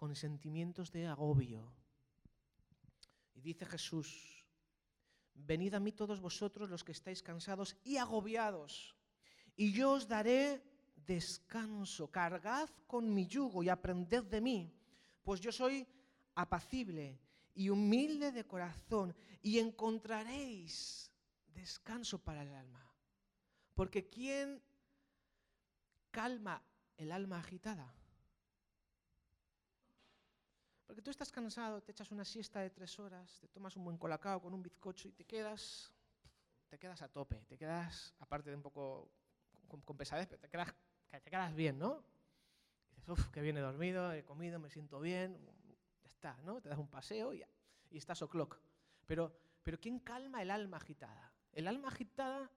con 0.01 0.15
sentimientos 0.15 0.91
de 0.91 1.05
agobio. 1.05 1.61
Y 3.35 3.41
dice 3.41 3.67
Jesús, 3.67 4.43
venid 5.35 5.75
a 5.75 5.79
mí 5.79 5.91
todos 5.91 6.19
vosotros 6.19 6.71
los 6.71 6.83
que 6.83 6.91
estáis 6.91 7.21
cansados 7.21 7.77
y 7.83 7.97
agobiados, 7.97 8.95
y 9.55 9.71
yo 9.71 9.91
os 9.91 10.07
daré 10.07 10.63
descanso. 11.05 12.09
Cargad 12.09 12.67
con 12.87 13.13
mi 13.13 13.27
yugo 13.27 13.61
y 13.61 13.69
aprended 13.69 14.23
de 14.23 14.41
mí, 14.41 14.73
pues 15.21 15.39
yo 15.39 15.51
soy 15.51 15.87
apacible 16.33 17.19
y 17.53 17.69
humilde 17.69 18.31
de 18.31 18.43
corazón, 18.43 19.15
y 19.43 19.59
encontraréis 19.59 21.11
descanso 21.53 22.17
para 22.17 22.41
el 22.41 22.55
alma. 22.55 22.91
Porque 23.75 24.09
¿quién 24.09 24.63
calma 26.09 26.59
el 26.97 27.11
alma 27.11 27.37
agitada? 27.37 28.00
Porque 30.91 31.03
tú 31.03 31.09
estás 31.09 31.31
cansado, 31.31 31.81
te 31.81 31.93
echas 31.93 32.11
una 32.11 32.25
siesta 32.25 32.59
de 32.59 32.69
tres 32.69 32.99
horas, 32.99 33.39
te 33.39 33.47
tomas 33.47 33.77
un 33.77 33.85
buen 33.85 33.97
colacao 33.97 34.41
con 34.41 34.53
un 34.53 34.61
bizcocho 34.61 35.07
y 35.07 35.13
te 35.13 35.23
quedas, 35.23 35.89
te 36.67 36.77
quedas 36.77 37.01
a 37.01 37.07
tope, 37.07 37.45
te 37.47 37.57
quedas, 37.57 38.13
aparte 38.19 38.49
de 38.49 38.57
un 38.57 38.61
poco 38.61 39.09
con, 39.69 39.95
pesadez, 39.95 40.27
pero 40.27 40.41
te 40.41 40.49
quedas, 40.49 40.75
te 41.09 41.31
quedas 41.31 41.55
bien, 41.55 41.79
¿no? 41.79 42.03
dices, 42.89 43.07
uff, 43.07 43.29
que 43.29 43.39
viene 43.39 43.61
dormido, 43.61 44.11
he 44.11 44.25
comido, 44.25 44.59
me 44.59 44.69
siento 44.69 44.99
bien, 44.99 45.39
¿no? 46.43 46.59
Te 46.59 46.67
das 46.67 46.77
un 46.77 46.89
paseo 46.89 47.33
y, 47.33 47.41
y 47.89 47.97
estás 47.97 48.21
o'clock. 48.21 48.59
Pero, 49.05 49.33
pero 49.63 49.79
¿quién 49.79 49.97
calma 49.97 50.41
el 50.41 50.51
alma 50.51 50.75
agitada? 50.75 51.31
El 51.53 51.69
alma 51.69 51.87
agitada 51.87 52.51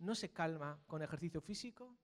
no 0.00 0.16
se 0.16 0.32
calma 0.32 0.82
con 0.88 1.02
ejercicio 1.02 1.40
físico, 1.40 1.96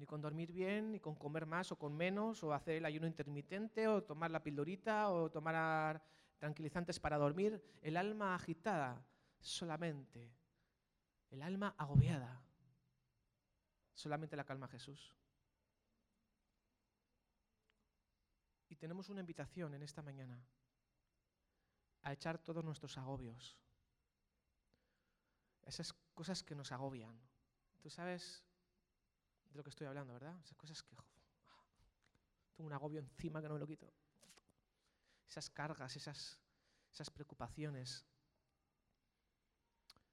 ni 0.00 0.06
con 0.06 0.22
dormir 0.22 0.50
bien, 0.50 0.92
ni 0.92 0.98
con 0.98 1.14
comer 1.14 1.44
más 1.44 1.70
o 1.72 1.78
con 1.78 1.94
menos, 1.94 2.42
o 2.42 2.54
hacer 2.54 2.76
el 2.76 2.86
ayuno 2.86 3.06
intermitente, 3.06 3.86
o 3.86 4.02
tomar 4.02 4.30
la 4.30 4.42
pildorita, 4.42 5.10
o 5.10 5.30
tomar 5.30 6.02
tranquilizantes 6.38 6.98
para 6.98 7.18
dormir. 7.18 7.62
El 7.82 7.98
alma 7.98 8.34
agitada 8.34 9.04
solamente, 9.40 10.32
el 11.28 11.42
alma 11.42 11.74
agobiada, 11.76 12.42
solamente 13.92 14.36
la 14.36 14.44
calma 14.44 14.68
Jesús. 14.68 15.14
Y 18.70 18.76
tenemos 18.76 19.10
una 19.10 19.20
invitación 19.20 19.74
en 19.74 19.82
esta 19.82 20.00
mañana 20.00 20.42
a 22.00 22.14
echar 22.14 22.38
todos 22.38 22.64
nuestros 22.64 22.96
agobios, 22.96 23.58
esas 25.66 25.92
cosas 26.14 26.42
que 26.42 26.54
nos 26.54 26.72
agobian. 26.72 27.20
Tú 27.82 27.90
sabes 27.90 28.49
de 29.50 29.56
lo 29.56 29.64
que 29.64 29.70
estoy 29.70 29.86
hablando, 29.86 30.12
¿verdad? 30.14 30.38
Esas 30.40 30.56
cosas 30.56 30.82
que 30.82 30.96
tengo 32.54 32.66
un 32.66 32.72
agobio 32.72 33.00
encima 33.00 33.40
que 33.40 33.48
no 33.48 33.54
me 33.54 33.60
lo 33.60 33.66
quito. 33.66 33.92
Esas 35.28 35.50
cargas, 35.50 35.96
esas, 35.96 36.38
esas 36.92 37.10
preocupaciones 37.10 38.04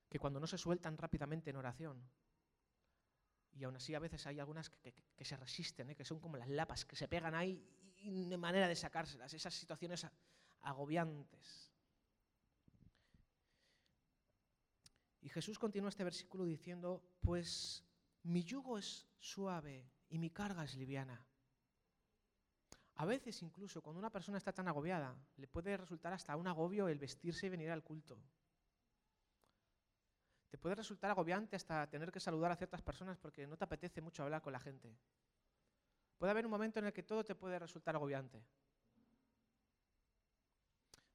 que 0.10 0.19
cuando 0.19 0.39
no 0.39 0.47
se 0.47 0.58
sueltan 0.58 0.97
rápidamente 0.97 1.50
en 1.50 1.58
oración, 1.58 2.10
y 3.54 3.63
aún 3.63 3.76
así 3.76 3.95
a 3.95 4.00
veces 4.00 4.26
hay 4.28 4.39
algunas 4.39 4.69
que, 4.69 4.93
se 5.26 5.36
resisten, 5.36 5.89
¿eh? 5.89 5.95
que 5.95 6.06
son 6.06 6.19
como 6.19 6.38
las 6.38 6.47
lapas, 6.47 6.86
que 6.86 6.95
se 6.95 7.08
pegan 7.08 7.34
ahí 7.34 7.67
y 7.97 8.26
de 8.26 8.38
manera 8.38 8.67
de 8.67 8.76
sacárselas, 8.76 9.34
esas 9.34 9.54
situaciones 9.54 10.06
agobiantes. 10.62 11.71
Y 15.21 15.30
Jesús 15.30 15.58
continúa 15.58 15.89
este 15.89 16.04
versículo 16.04 16.45
diciendo, 16.45 17.04
pues 17.19 17.84
mi 18.28 18.44
yugo 18.44 18.78
es 18.78 19.08
suave 19.20 19.90
y 20.10 20.18
mi 20.20 20.30
carga 20.30 20.63
es 20.66 20.76
liviana. 20.76 21.26
A 22.96 23.06
veces 23.06 23.42
incluso 23.42 23.82
cuando 23.82 24.00
una 24.00 24.10
persona 24.10 24.38
está 24.38 24.52
tan 24.52 24.68
agobiada, 24.68 25.16
le 25.38 25.48
puede 25.48 25.78
resultar 25.78 26.12
hasta 26.12 26.36
un 26.36 26.48
agobio 26.48 26.90
el 26.90 27.00
vestirse 27.00 27.46
y 27.46 27.50
venir 27.50 27.72
al 27.72 27.84
culto. 27.84 28.18
Te 30.50 30.58
puede 30.58 30.76
resultar 30.76 31.12
agobiante 31.12 31.56
hasta 31.56 31.90
tener 31.90 32.12
que 32.12 32.20
saludar 32.20 32.52
a 32.52 32.56
ciertas 32.56 32.82
personas 32.82 33.18
porque 33.18 33.48
no 33.48 33.56
te 33.56 33.63
apetece 33.63 34.02
mucho 34.02 34.24
hablar 34.24 34.42
con 34.42 34.52
la 34.52 34.60
gente. 34.60 34.94
Puede 36.18 36.32
haber 36.32 36.46
un 36.46 36.52
momento 36.52 36.80
en 36.80 36.86
el 36.86 36.94
que 36.94 37.04
todo 37.04 37.24
te 37.24 37.36
puede 37.36 37.60
resultar 37.60 37.96
agobiante. 37.96 38.44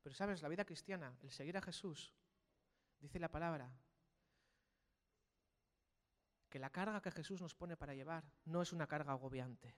Pero 0.02 0.14
sabes, 0.14 0.40
la 0.40 0.48
vida 0.48 0.64
cristiana, 0.64 1.14
el 1.22 1.30
seguir 1.30 1.56
a 1.56 1.62
Jesús, 1.62 2.14
dice 3.00 3.18
la 3.18 3.30
palabra, 3.30 3.70
que 6.52 6.58
la 6.58 6.68
carga 6.68 7.00
que 7.00 7.10
Jesús 7.10 7.40
nos 7.40 7.54
pone 7.54 7.78
para 7.78 7.94
llevar 7.94 8.22
no 8.44 8.60
es 8.60 8.74
una 8.74 8.86
carga 8.86 9.12
agobiante. 9.12 9.74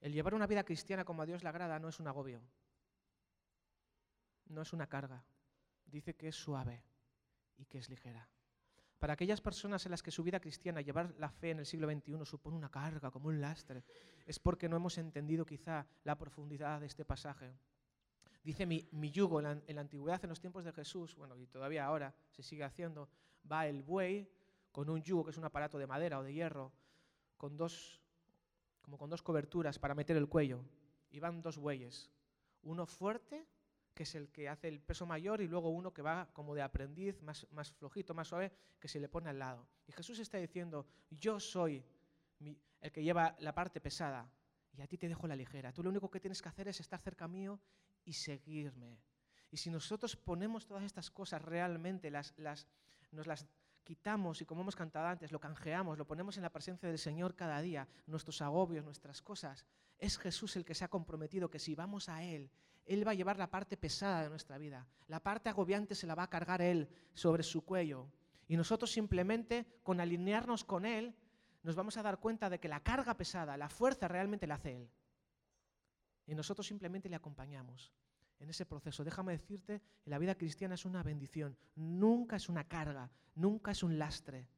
El 0.00 0.14
llevar 0.14 0.32
una 0.32 0.46
vida 0.46 0.64
cristiana 0.64 1.04
como 1.04 1.20
a 1.20 1.26
Dios 1.26 1.42
le 1.42 1.50
agrada 1.50 1.78
no 1.78 1.90
es 1.90 2.00
un 2.00 2.08
agobio, 2.08 2.40
no 4.46 4.62
es 4.62 4.72
una 4.72 4.86
carga. 4.86 5.22
Dice 5.84 6.16
que 6.16 6.28
es 6.28 6.34
suave 6.34 6.82
y 7.58 7.66
que 7.66 7.76
es 7.76 7.90
ligera. 7.90 8.26
Para 8.98 9.12
aquellas 9.12 9.42
personas 9.42 9.84
en 9.84 9.90
las 9.90 10.02
que 10.02 10.10
su 10.10 10.22
vida 10.22 10.40
cristiana, 10.40 10.80
llevar 10.80 11.14
la 11.18 11.28
fe 11.28 11.50
en 11.50 11.58
el 11.58 11.66
siglo 11.66 11.90
XXI 11.92 12.24
supone 12.24 12.56
una 12.56 12.70
carga, 12.70 13.10
como 13.10 13.28
un 13.28 13.38
lastre, 13.38 13.84
es 14.24 14.38
porque 14.38 14.66
no 14.66 14.76
hemos 14.76 14.96
entendido 14.96 15.44
quizá 15.44 15.86
la 16.04 16.16
profundidad 16.16 16.80
de 16.80 16.86
este 16.86 17.04
pasaje. 17.04 17.54
Dice 18.42 18.64
mi, 18.64 18.88
yugo 19.10 19.40
en 19.40 19.44
la, 19.44 19.62
en 19.66 19.74
la, 19.74 19.82
antigüedad, 19.82 20.24
en 20.24 20.30
los 20.30 20.40
tiempos 20.40 20.64
de 20.64 20.72
Jesús, 20.72 21.14
bueno, 21.16 21.36
y 21.36 21.46
todavía 21.48 21.84
ahora 21.84 22.14
se 22.30 22.42
sigue 22.42 22.64
haciendo, 22.64 23.10
va 23.50 23.66
el 23.66 23.82
buey 23.82 24.26
con 24.72 24.90
un 24.90 25.02
yugo, 25.02 25.24
que 25.24 25.30
es 25.30 25.38
un 25.38 25.44
aparato 25.44 25.78
de 25.78 25.86
madera 25.86 26.18
o 26.18 26.22
de 26.22 26.34
hierro, 26.34 26.72
con 27.36 27.56
dos, 27.56 28.00
como 28.80 28.98
con 28.98 29.10
dos 29.10 29.22
coberturas 29.22 29.78
para 29.78 29.94
meter 29.94 30.16
el 30.16 30.28
cuello. 30.28 30.64
Y 31.10 31.20
van 31.20 31.42
dos 31.42 31.58
bueyes, 31.58 32.10
uno 32.62 32.86
fuerte 32.86 33.46
que 33.94 34.04
es 34.04 34.14
el 34.14 34.30
que 34.30 34.48
hace 34.48 34.68
el 34.68 34.80
peso 34.80 35.06
mayor, 35.06 35.40
y 35.40 35.48
luego 35.48 35.70
uno 35.70 35.92
que 35.92 36.02
va 36.02 36.28
como 36.32 36.54
de 36.54 36.62
aprendiz, 36.62 37.20
más, 37.22 37.46
más 37.52 37.70
flojito, 37.72 38.14
más 38.14 38.28
suave, 38.28 38.52
que 38.80 38.88
se 38.88 38.98
le 38.98 39.08
pone 39.08 39.28
al 39.28 39.38
lado. 39.38 39.68
Y 39.86 39.92
Jesús 39.92 40.18
está 40.18 40.38
diciendo, 40.38 40.86
yo 41.10 41.38
soy 41.38 41.84
el 42.40 42.92
que 42.92 43.02
lleva 43.02 43.36
la 43.40 43.54
parte 43.54 43.80
pesada, 43.80 44.30
y 44.74 44.80
a 44.80 44.86
ti 44.86 44.96
te 44.96 45.08
dejo 45.08 45.26
la 45.26 45.36
ligera. 45.36 45.72
Tú 45.72 45.82
lo 45.82 45.90
único 45.90 46.10
que 46.10 46.20
tienes 46.20 46.40
que 46.40 46.48
hacer 46.48 46.68
es 46.68 46.80
estar 46.80 47.00
cerca 47.00 47.28
mío 47.28 47.60
y 48.04 48.14
seguirme. 48.14 48.98
Y 49.50 49.58
si 49.58 49.70
nosotros 49.70 50.16
ponemos 50.16 50.66
todas 50.66 50.82
estas 50.82 51.10
cosas 51.10 51.42
realmente, 51.42 52.10
las, 52.10 52.32
las, 52.38 52.66
nos 53.10 53.26
las 53.26 53.46
quitamos 53.84 54.40
y 54.40 54.44
como 54.44 54.62
hemos 54.62 54.76
cantado 54.76 55.06
antes, 55.06 55.32
lo 55.32 55.40
canjeamos, 55.40 55.98
lo 55.98 56.06
ponemos 56.06 56.36
en 56.36 56.42
la 56.42 56.50
presencia 56.50 56.88
del 56.88 56.98
Señor 56.98 57.34
cada 57.34 57.60
día, 57.60 57.88
nuestros 58.06 58.42
agobios, 58.42 58.84
nuestras 58.84 59.22
cosas, 59.22 59.66
es 59.98 60.18
Jesús 60.18 60.56
el 60.56 60.64
que 60.64 60.74
se 60.74 60.84
ha 60.84 60.88
comprometido 60.88 61.50
que 61.50 61.58
si 61.58 61.74
vamos 61.74 62.08
a 62.08 62.22
Él 62.22 62.50
él 62.86 63.06
va 63.06 63.12
a 63.12 63.14
llevar 63.14 63.38
la 63.38 63.50
parte 63.50 63.76
pesada 63.76 64.22
de 64.22 64.28
nuestra 64.28 64.58
vida. 64.58 64.86
La 65.06 65.20
parte 65.20 65.48
agobiante 65.48 65.94
se 65.94 66.06
la 66.06 66.14
va 66.14 66.24
a 66.24 66.30
cargar 66.30 66.60
Él 66.62 66.88
sobre 67.14 67.42
su 67.42 67.64
cuello. 67.64 68.08
Y 68.48 68.56
nosotros 68.56 68.90
simplemente, 68.90 69.66
con 69.82 70.00
alinearnos 70.00 70.64
con 70.64 70.84
Él, 70.84 71.14
nos 71.62 71.76
vamos 71.76 71.96
a 71.96 72.02
dar 72.02 72.18
cuenta 72.18 72.50
de 72.50 72.58
que 72.58 72.68
la 72.68 72.80
carga 72.80 73.16
pesada, 73.16 73.56
la 73.56 73.68
fuerza 73.68 74.08
realmente 74.08 74.46
la 74.46 74.54
hace 74.54 74.76
Él. 74.76 74.90
Y 76.26 76.34
nosotros 76.34 76.66
simplemente 76.66 77.08
le 77.08 77.16
acompañamos 77.16 77.92
en 78.42 78.50
ese 78.50 78.66
proceso. 78.66 79.04
Déjame 79.04 79.32
decirte, 79.32 79.80
la 80.04 80.18
vida 80.18 80.34
cristiana 80.34 80.74
es 80.74 80.84
una 80.84 81.02
bendición, 81.02 81.56
nunca 81.76 82.36
es 82.36 82.48
una 82.48 82.64
carga, 82.64 83.10
nunca 83.36 83.70
es 83.70 83.82
un 83.82 83.98
lastre. 83.98 84.48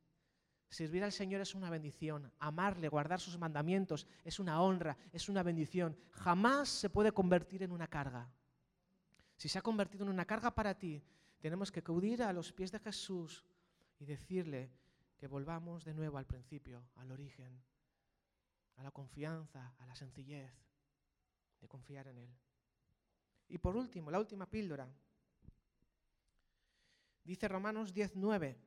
Servir 0.71 1.05
al 1.05 1.13
Señor 1.13 1.41
es 1.43 1.55
una 1.55 1.71
bendición. 1.71 2.33
Amarle, 2.41 2.89
guardar 2.89 3.21
sus 3.21 3.39
mandamientos 3.39 4.07
es 4.25 4.41
una 4.41 4.61
honra, 4.61 4.97
es 5.13 5.29
una 5.29 5.43
bendición. 5.43 5.97
Jamás 6.11 6.69
se 6.69 6.91
puede 6.91 7.13
convertir 7.13 7.63
en 7.63 7.71
una 7.71 7.87
carga. 7.87 8.29
Si 9.37 9.49
se 9.49 9.59
ha 9.59 9.63
convertido 9.63 10.05
en 10.05 10.11
una 10.11 10.25
carga 10.25 10.55
para 10.55 10.77
ti, 10.77 11.03
tenemos 11.39 11.71
que 11.71 11.81
acudir 11.81 12.23
a 12.23 12.33
los 12.33 12.53
pies 12.53 12.73
de 12.73 12.79
Jesús 12.79 13.45
y 14.01 14.07
decirle 14.07 14.73
que 15.19 15.29
volvamos 15.29 15.85
de 15.85 15.95
nuevo 15.95 16.19
al 16.19 16.27
principio, 16.27 16.89
al 16.97 17.13
origen, 17.13 17.63
a 18.77 18.83
la 18.83 18.91
confianza, 18.91 19.75
a 19.79 19.87
la 19.87 19.95
sencillez 19.95 20.53
de 21.61 21.69
confiar 21.69 22.09
en 22.09 22.19
Él. 22.19 22.35
Y 23.49 23.59
por 23.59 23.77
último, 23.77 24.11
la 24.11 24.19
última 24.19 24.49
píldora. 24.49 24.89
Dice 27.23 27.49
Romanos 27.49 27.93
19. 27.93 28.59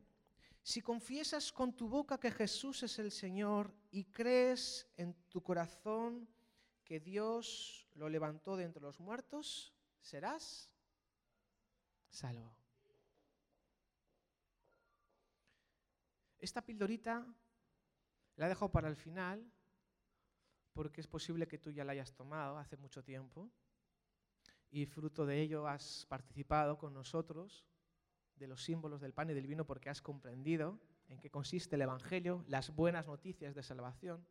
Si 0.64 0.82
confiesas 0.82 1.52
con 1.52 1.74
tu 1.76 1.88
boca 1.88 2.20
que 2.20 2.32
Jesús 2.32 2.84
es 2.84 3.00
el 3.00 3.12
Señor 3.12 3.74
y 3.92 4.06
crees 4.06 4.92
en 4.98 5.14
tu 5.30 5.42
corazón 5.42 6.28
que 6.84 7.00
Dios 7.00 7.88
lo 7.94 8.10
levantó 8.10 8.58
de 8.58 8.66
entre 8.66 8.82
los 8.82 9.00
muertos, 9.00 9.74
serás 10.02 10.70
salvo. 12.10 12.54
Esta 16.40 16.62
pildorita 16.62 17.26
la 18.36 18.46
he 18.46 18.50
dejado 18.50 18.72
para 18.72 18.90
el 18.90 18.96
final 18.96 19.52
porque 20.74 21.02
es 21.02 21.08
posible 21.08 21.48
que 21.48 21.58
tú 21.58 21.72
ya 21.72 21.84
la 21.84 21.94
hayas 21.94 22.14
tomado 22.14 22.58
hace 22.58 22.78
mucho 22.78 23.04
tiempo 23.04 23.50
y 24.70 24.86
fruto 24.86 25.26
de 25.26 25.42
ello 25.42 25.68
has 25.68 26.06
participado 26.08 26.78
con 26.78 26.94
nosotros 26.94 27.66
de 28.36 28.48
los 28.48 28.64
símbolos 28.64 29.02
del 29.02 29.14
pan 29.14 29.30
y 29.30 29.34
del 29.34 29.48
vino 29.48 29.66
porque 29.66 29.90
has 29.90 30.02
comprendido 30.02 30.80
en 31.10 31.20
qué 31.20 31.30
consiste 31.30 31.76
el 31.76 31.82
Evangelio, 31.82 32.44
las 32.48 32.76
buenas 32.76 33.08
noticias 33.08 33.56
de 33.56 33.64
salvación. 33.64 34.26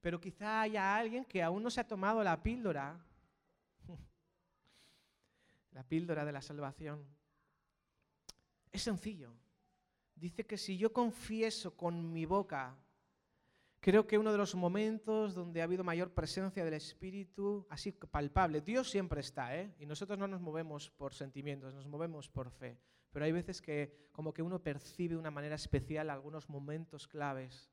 Pero 0.00 0.20
quizá 0.20 0.60
haya 0.60 0.96
alguien 0.96 1.24
que 1.24 1.42
aún 1.42 1.62
no 1.62 1.70
se 1.70 1.80
ha 1.80 1.86
tomado 1.86 2.22
la 2.22 2.42
píldora, 2.42 3.04
la 5.72 5.82
píldora 5.82 6.24
de 6.24 6.32
la 6.32 6.42
salvación. 6.42 7.04
Es 8.70 8.82
sencillo. 8.82 9.32
Dice 10.14 10.44
que 10.46 10.58
si 10.58 10.76
yo 10.76 10.92
confieso 10.92 11.76
con 11.76 12.12
mi 12.12 12.24
boca 12.26 12.76
Creo 13.88 14.06
que 14.06 14.18
uno 14.18 14.32
de 14.32 14.36
los 14.36 14.54
momentos 14.54 15.34
donde 15.34 15.62
ha 15.62 15.64
habido 15.64 15.82
mayor 15.82 16.12
presencia 16.12 16.62
del 16.62 16.74
Espíritu, 16.74 17.66
así 17.70 17.90
palpable, 17.90 18.60
Dios 18.60 18.90
siempre 18.90 19.22
está, 19.22 19.56
¿eh? 19.56 19.74
y 19.78 19.86
nosotros 19.86 20.18
no 20.18 20.28
nos 20.28 20.42
movemos 20.42 20.90
por 20.90 21.14
sentimientos, 21.14 21.72
nos 21.72 21.86
movemos 21.86 22.28
por 22.28 22.50
fe. 22.50 22.78
Pero 23.10 23.24
hay 23.24 23.32
veces 23.32 23.62
que 23.62 24.10
como 24.12 24.34
que 24.34 24.42
uno 24.42 24.62
percibe 24.62 25.14
de 25.14 25.20
una 25.20 25.30
manera 25.30 25.54
especial 25.54 26.10
algunos 26.10 26.50
momentos 26.50 27.08
claves. 27.08 27.70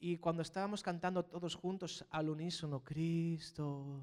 Y 0.00 0.16
cuando 0.16 0.42
estábamos 0.42 0.82
cantando 0.82 1.24
todos 1.26 1.54
juntos 1.54 2.04
al 2.10 2.28
unísono, 2.28 2.82
Cristo, 2.82 4.02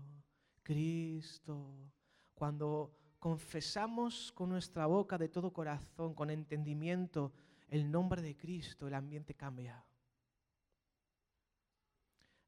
Cristo, 0.63 1.91
cuando 2.33 2.95
confesamos 3.19 4.31
con 4.31 4.47
nuestra 4.47 4.85
boca 4.85 5.17
de 5.17 5.27
todo 5.27 5.51
corazón, 5.51 6.13
con 6.13 6.29
entendimiento, 6.29 7.33
el 7.67 7.91
nombre 7.91 8.21
de 8.21 8.37
Cristo, 8.37 8.87
el 8.87 8.93
ambiente 8.93 9.33
cambia. 9.33 9.83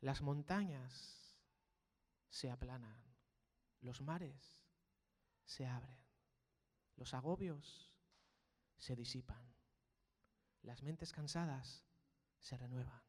Las 0.02 0.24
montañas 0.24 1.38
se 2.28 2.50
aplanan, 2.50 3.00
los 3.82 4.02
mares 4.02 4.66
se 5.46 5.68
abren, 5.68 6.00
los 6.96 7.14
agobios 7.14 7.94
se 8.78 8.96
disipan, 8.96 9.54
las 10.64 10.82
mentes 10.82 11.14
cansadas 11.14 11.86
se 12.40 12.58
renuevan. 12.58 13.02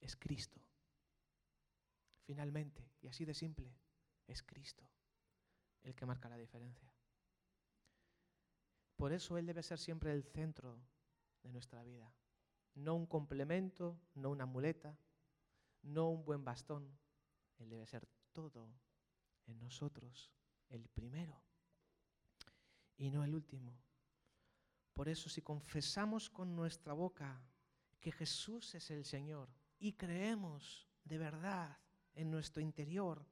Es 0.00 0.16
Cristo. 0.16 0.60
Finalmente, 2.24 2.92
y 3.00 3.08
así 3.08 3.24
de 3.24 3.32
simple, 3.32 3.74
es 4.26 4.42
Cristo 4.42 4.86
el 5.82 5.94
que 5.94 6.06
marca 6.06 6.28
la 6.28 6.36
diferencia. 6.36 6.92
Por 8.96 9.12
eso 9.12 9.38
Él 9.38 9.46
debe 9.46 9.62
ser 9.62 9.78
siempre 9.78 10.12
el 10.12 10.24
centro 10.24 10.78
de 11.42 11.52
nuestra 11.52 11.82
vida 11.82 12.14
no 12.74 12.94
un 12.94 13.06
complemento, 13.06 13.98
no 14.14 14.30
una 14.30 14.46
muleta, 14.46 14.96
no 15.82 16.10
un 16.10 16.24
buen 16.24 16.44
bastón. 16.44 16.88
Él 17.58 17.70
debe 17.70 17.86
ser 17.86 18.08
todo 18.32 18.68
en 19.46 19.58
nosotros, 19.58 20.32
el 20.68 20.88
primero 20.88 21.42
y 22.96 23.10
no 23.10 23.24
el 23.24 23.34
último. 23.34 23.76
Por 24.94 25.08
eso 25.08 25.28
si 25.28 25.42
confesamos 25.42 26.30
con 26.30 26.54
nuestra 26.54 26.92
boca 26.92 27.40
que 28.00 28.12
Jesús 28.12 28.74
es 28.74 28.90
el 28.90 29.04
Señor 29.04 29.48
y 29.78 29.92
creemos 29.94 30.88
de 31.04 31.18
verdad 31.18 31.78
en 32.14 32.30
nuestro 32.30 32.62
interior, 32.62 33.26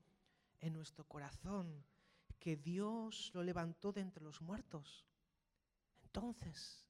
en 0.58 0.72
nuestro 0.72 1.04
corazón, 1.06 1.84
que 2.38 2.56
Dios 2.56 3.30
lo 3.34 3.42
levantó 3.42 3.92
de 3.92 4.00
entre 4.00 4.24
los 4.24 4.40
muertos, 4.40 5.06
entonces 6.02 6.89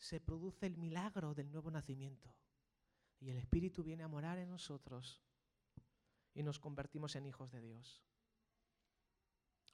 se 0.00 0.18
produce 0.18 0.66
el 0.66 0.78
milagro 0.78 1.34
del 1.34 1.52
nuevo 1.52 1.70
nacimiento 1.70 2.34
y 3.20 3.30
el 3.30 3.36
Espíritu 3.36 3.84
viene 3.84 4.02
a 4.02 4.08
morar 4.08 4.38
en 4.38 4.48
nosotros 4.48 5.22
y 6.32 6.42
nos 6.42 6.58
convertimos 6.58 7.14
en 7.16 7.26
hijos 7.26 7.52
de 7.52 7.60
Dios. 7.60 8.02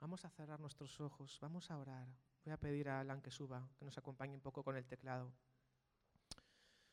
Vamos 0.00 0.24
a 0.24 0.30
cerrar 0.30 0.60
nuestros 0.60 1.00
ojos, 1.00 1.38
vamos 1.40 1.70
a 1.70 1.78
orar. 1.78 2.08
Voy 2.44 2.52
a 2.52 2.60
pedir 2.60 2.88
a 2.88 3.00
Alan 3.00 3.22
que 3.22 3.30
suba, 3.30 3.68
que 3.78 3.84
nos 3.84 3.96
acompañe 3.98 4.34
un 4.34 4.40
poco 4.40 4.62
con 4.62 4.76
el 4.76 4.86
teclado. 4.86 5.32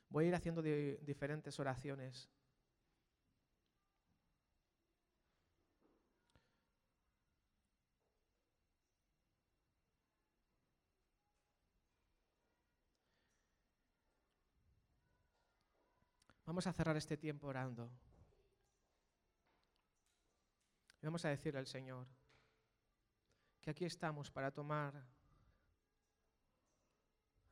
Voy 0.09 0.25
a 0.25 0.27
ir 0.29 0.35
haciendo 0.35 0.61
diferentes 0.61 1.59
oraciones. 1.59 2.29
Vamos 16.53 16.67
a 16.67 16.73
cerrar 16.73 16.95
este 16.95 17.17
tiempo 17.17 17.47
orando. 17.47 17.89
Y 21.01 21.05
vamos 21.07 21.25
a 21.25 21.29
decirle 21.29 21.57
al 21.57 21.65
Señor 21.65 22.05
que 23.59 23.71
aquí 23.71 23.85
estamos 23.85 24.29
para 24.29 24.51
tomar 24.51 25.03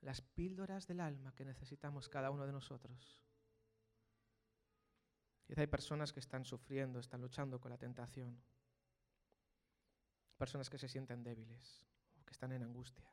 las 0.01 0.21
píldoras 0.21 0.85
del 0.85 0.99
alma 0.99 1.33
que 1.33 1.45
necesitamos 1.45 2.09
cada 2.09 2.29
uno 2.29 2.45
de 2.45 2.51
nosotros. 2.51 3.19
Quizá 5.47 5.61
hay 5.61 5.67
personas 5.67 6.13
que 6.13 6.19
están 6.19 6.45
sufriendo, 6.45 6.99
están 6.99 7.21
luchando 7.21 7.59
con 7.59 7.71
la 7.71 7.79
tentación. 7.79 8.39
Personas 10.37 10.69
que 10.69 10.77
se 10.77 10.87
sienten 10.87 11.23
débiles 11.23 11.83
o 12.19 12.23
que 12.23 12.33
están 12.33 12.51
en 12.51 12.61
angustia. 12.61 13.11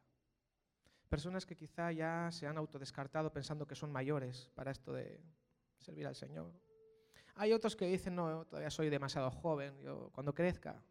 Personas 1.08 1.46
que 1.46 1.56
quizá 1.56 1.90
ya 1.92 2.28
se 2.30 2.46
han 2.46 2.58
autodescartado 2.58 3.32
pensando 3.32 3.66
que 3.66 3.74
son 3.74 3.90
mayores 3.90 4.50
para 4.54 4.70
esto 4.70 4.92
de 4.92 5.18
servir 5.78 6.06
al 6.06 6.14
Señor. 6.14 6.52
Hay 7.36 7.52
otros 7.52 7.76
que 7.76 7.86
dicen, 7.86 8.16
no, 8.16 8.44
todavía 8.46 8.70
soy 8.70 8.90
demasiado 8.90 9.30
joven, 9.30 9.80
yo 9.80 10.10
cuando 10.12 10.34
crezca 10.34 10.82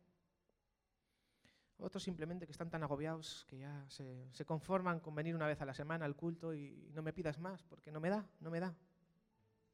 otros 1.80 2.04
simplemente 2.04 2.46
que 2.46 2.52
están 2.52 2.70
tan 2.70 2.84
agobiados 2.84 3.46
que 3.48 3.60
ya 3.60 3.86
se, 3.88 4.46
conforman 4.46 5.00
con 5.00 5.14
venir 5.14 5.36
una 5.36 5.48
vez 5.48 5.62
a 5.62 5.66
la 5.66 5.74
semana 5.74 6.06
al 6.06 6.16
culto 6.16 6.54
y 6.54 6.90
no 6.94 7.04
me 7.04 7.14
pidas 7.14 7.38
más 7.38 7.64
porque 7.64 7.92
no 7.92 8.00
me 8.00 8.10
da, 8.10 8.28
no 8.40 8.50
me 8.50 8.60
da. 8.60 8.76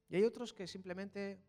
Y 0.09 0.17
hay 0.17 0.23
otros 0.23 0.53
que 0.53 0.67
simplemente 0.67 1.39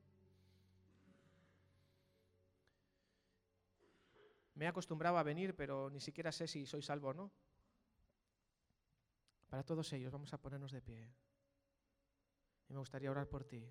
me 4.54 4.64
he 4.64 4.68
acostumbrado 4.68 5.18
a 5.18 5.24
venir, 5.24 5.56
pero 5.56 5.90
ni 5.90 6.00
siquiera 6.00 6.30
sé 6.30 6.46
si 6.46 6.66
soy 6.66 6.82
salvo 6.82 7.08
o 7.08 7.14
no. 7.14 7.32
Para 9.48 9.64
todos 9.64 9.92
ellos 9.92 10.12
vamos 10.12 10.32
a 10.32 10.38
ponernos 10.38 10.70
de 10.70 10.82
pie. 10.82 11.10
Y 12.68 12.72
me 12.72 12.78
gustaría 12.78 13.10
orar 13.10 13.28
por 13.28 13.44
ti. 13.44 13.66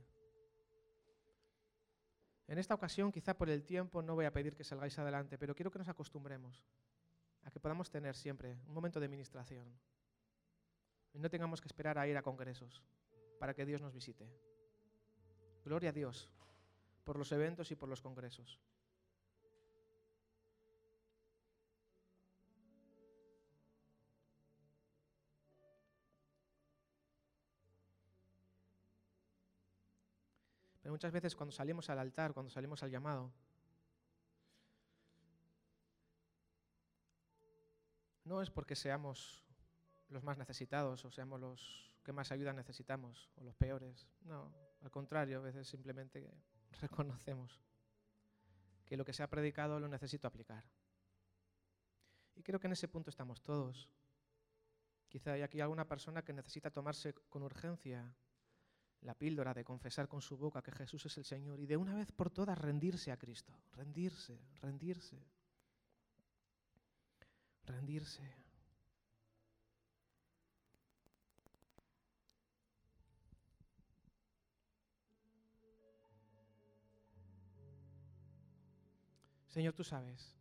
En 2.47 2.57
esta 2.57 2.73
ocasión, 2.73 3.11
quizá 3.11 3.37
por 3.37 3.49
el 3.49 3.63
tiempo, 3.63 4.01
no 4.01 4.15
voy 4.15 4.25
a 4.25 4.33
pedir 4.33 4.55
que 4.55 4.63
salgáis 4.63 4.97
adelante, 4.99 5.37
pero 5.37 5.55
quiero 5.55 5.71
que 5.71 5.79
nos 5.79 5.87
acostumbremos 5.87 6.63
a 7.43 7.51
que 7.51 7.59
podamos 7.59 7.89
tener 7.89 8.15
siempre 8.15 8.57
un 8.67 8.73
momento 8.73 8.99
de 8.99 9.07
ministración. 9.07 9.67
Y 11.13 11.19
no 11.19 11.29
tengamos 11.29 11.61
que 11.61 11.67
esperar 11.67 11.97
a 11.97 12.07
ir 12.07 12.17
a 12.17 12.21
congresos 12.21 12.81
para 13.39 13.53
que 13.53 13.65
Dios 13.65 13.81
nos 13.81 13.93
visite. 13.93 14.29
Gloria 15.63 15.89
a 15.89 15.93
Dios 15.93 16.29
por 17.03 17.17
los 17.17 17.31
eventos 17.31 17.71
y 17.71 17.75
por 17.75 17.89
los 17.89 18.01
congresos. 18.01 18.59
Muchas 30.93 31.11
veces 31.11 31.35
cuando 31.35 31.51
salimos 31.51 31.89
al 31.89 31.97
altar, 31.97 32.33
cuando 32.33 32.51
salimos 32.51 32.83
al 32.83 32.91
llamado, 32.91 33.33
no 38.25 38.43
es 38.43 38.51
porque 38.51 38.75
seamos 38.75 39.43
los 40.09 40.23
más 40.23 40.37
necesitados 40.37 41.03
o 41.03 41.09
seamos 41.09 41.39
los 41.39 41.91
que 42.03 42.13
más 42.13 42.31
ayuda 42.31 42.53
necesitamos 42.53 43.31
o 43.37 43.43
los 43.43 43.55
peores. 43.55 44.07
No, 44.21 44.53
al 44.83 44.91
contrario, 44.91 45.39
a 45.39 45.41
veces 45.41 45.67
simplemente 45.67 46.31
reconocemos 46.81 47.59
que 48.85 48.95
lo 48.95 49.03
que 49.03 49.13
se 49.13 49.23
ha 49.23 49.29
predicado 49.31 49.79
lo 49.79 49.87
necesito 49.87 50.27
aplicar. 50.27 50.63
Y 52.35 52.43
creo 52.43 52.59
que 52.59 52.67
en 52.67 52.73
ese 52.73 52.87
punto 52.87 53.09
estamos 53.09 53.41
todos. 53.41 53.89
Quizá 55.09 55.31
hay 55.33 55.41
aquí 55.41 55.59
alguna 55.59 55.87
persona 55.87 56.23
que 56.23 56.33
necesita 56.33 56.69
tomarse 56.69 57.15
con 57.29 57.41
urgencia 57.41 58.15
la 59.03 59.13
píldora 59.13 59.53
de 59.53 59.63
confesar 59.63 60.07
con 60.07 60.21
su 60.21 60.37
boca 60.37 60.61
que 60.61 60.71
Jesús 60.71 61.05
es 61.05 61.17
el 61.17 61.25
Señor 61.25 61.59
y 61.59 61.65
de 61.65 61.77
una 61.77 61.93
vez 61.93 62.11
por 62.11 62.29
todas 62.29 62.57
rendirse 62.57 63.11
a 63.11 63.17
Cristo, 63.17 63.53
rendirse, 63.73 64.39
rendirse, 64.61 65.17
rendirse. 67.65 68.43
Señor, 79.47 79.73
tú 79.73 79.83
sabes 79.83 80.33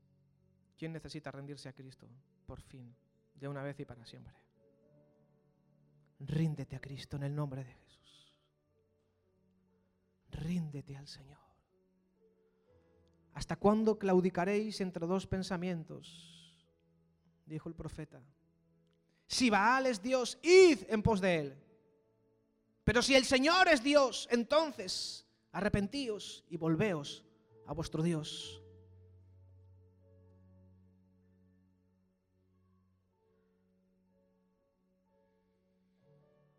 quién 0.79 0.93
necesita 0.93 1.31
rendirse 1.31 1.69
a 1.69 1.75
Cristo 1.75 2.09
por 2.47 2.61
fin, 2.63 2.95
de 3.35 3.49
una 3.49 3.63
vez 3.63 3.79
y 3.81 3.85
para 3.85 4.07
siempre. 4.07 4.35
Ríndete 6.21 6.77
a 6.77 6.81
Cristo 6.81 7.17
en 7.17 7.25
el 7.25 7.35
nombre 7.35 7.65
de 7.65 7.75
Jesús 7.75 8.02
ríndete 10.33 10.97
al 10.97 11.07
Señor. 11.07 11.41
¿Hasta 13.35 13.57
cuándo 13.57 13.99
claudicaréis 13.99 14.81
entre 14.81 15.07
dos 15.07 15.27
pensamientos? 15.27 16.67
Dijo 17.47 17.69
el 17.69 17.75
profeta. 17.75 18.21
Si 19.27 19.49
Baal 19.49 19.87
es 19.87 20.03
Dios, 20.03 20.39
id 20.43 20.81
en 20.89 21.03
pos 21.03 21.21
de 21.21 21.39
él. 21.39 21.57
Pero 22.85 23.01
si 23.01 23.15
el 23.15 23.25
Señor 23.25 23.69
es 23.69 23.83
Dios, 23.83 24.29
entonces 24.31 25.27
arrepentíos 25.53 26.45
y 26.49 26.57
volveos 26.57 27.25
a 27.67 27.73
vuestro 27.73 28.03
Dios. 28.03 28.63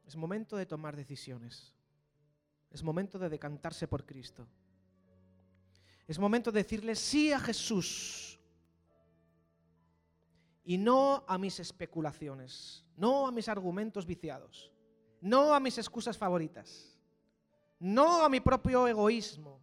Es 0.07 0.15
momento 0.15 0.57
de 0.57 0.65
tomar 0.65 0.95
decisiones. 0.95 1.73
Es 2.73 2.81
momento 2.81 3.19
de 3.19 3.29
decantarse 3.29 3.87
por 3.87 4.03
Cristo. 4.03 4.47
Es 6.07 6.17
momento 6.17 6.51
de 6.51 6.63
decirle 6.63 6.95
sí 6.95 7.31
a 7.31 7.39
Jesús 7.39 8.39
y 10.65 10.77
no 10.77 11.23
a 11.27 11.37
mis 11.37 11.59
especulaciones, 11.59 12.83
no 12.97 13.27
a 13.27 13.31
mis 13.31 13.47
argumentos 13.47 14.05
viciados, 14.05 14.71
no 15.21 15.53
a 15.53 15.59
mis 15.59 15.77
excusas 15.77 16.17
favoritas, 16.17 16.97
no 17.79 18.25
a 18.25 18.29
mi 18.29 18.39
propio 18.39 18.87
egoísmo. 18.87 19.61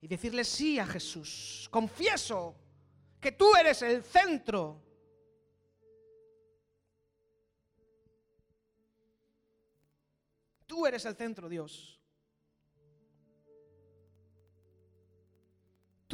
Y 0.00 0.06
decirle 0.06 0.44
sí 0.44 0.78
a 0.78 0.86
Jesús. 0.86 1.66
Confieso 1.70 2.54
que 3.18 3.32
tú 3.32 3.56
eres 3.56 3.80
el 3.80 4.02
centro. 4.04 4.82
Tú 10.66 10.86
eres 10.86 11.06
el 11.06 11.16
centro, 11.16 11.48
Dios. 11.48 12.03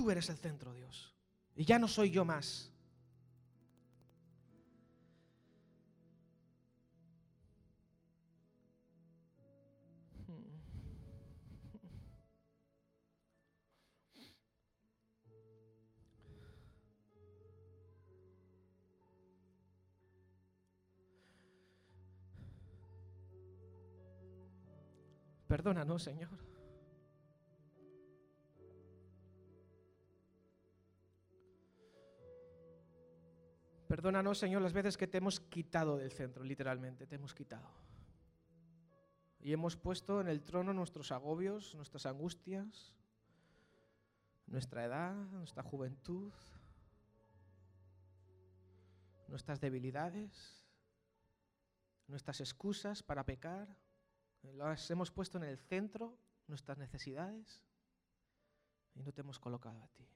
Tú 0.00 0.10
eres 0.10 0.30
el 0.30 0.38
centro, 0.38 0.72
Dios. 0.72 1.14
Y 1.54 1.66
ya 1.66 1.78
no 1.78 1.86
soy 1.86 2.10
yo 2.10 2.24
más. 2.24 2.72
Perdónanos, 25.46 26.02
Señor. 26.02 26.59
Perdónanos, 34.00 34.38
Señor, 34.38 34.62
las 34.62 34.72
veces 34.72 34.96
que 34.96 35.06
te 35.06 35.18
hemos 35.18 35.40
quitado 35.40 35.98
del 35.98 36.10
centro, 36.10 36.42
literalmente, 36.42 37.06
te 37.06 37.16
hemos 37.16 37.34
quitado. 37.34 37.68
Y 39.40 39.52
hemos 39.52 39.76
puesto 39.76 40.22
en 40.22 40.28
el 40.28 40.42
trono 40.42 40.72
nuestros 40.72 41.12
agobios, 41.12 41.74
nuestras 41.74 42.06
angustias, 42.06 42.96
nuestra 44.46 44.86
edad, 44.86 45.14
nuestra 45.32 45.62
juventud, 45.62 46.32
nuestras 49.28 49.60
debilidades, 49.60 50.64
nuestras 52.06 52.40
excusas 52.40 53.02
para 53.02 53.26
pecar. 53.26 53.68
Las 54.54 54.90
hemos 54.90 55.10
puesto 55.10 55.36
en 55.36 55.44
el 55.44 55.58
centro, 55.58 56.16
nuestras 56.46 56.78
necesidades, 56.78 57.62
y 58.94 59.02
no 59.02 59.12
te 59.12 59.20
hemos 59.20 59.38
colocado 59.38 59.82
a 59.82 59.88
ti. 59.88 60.08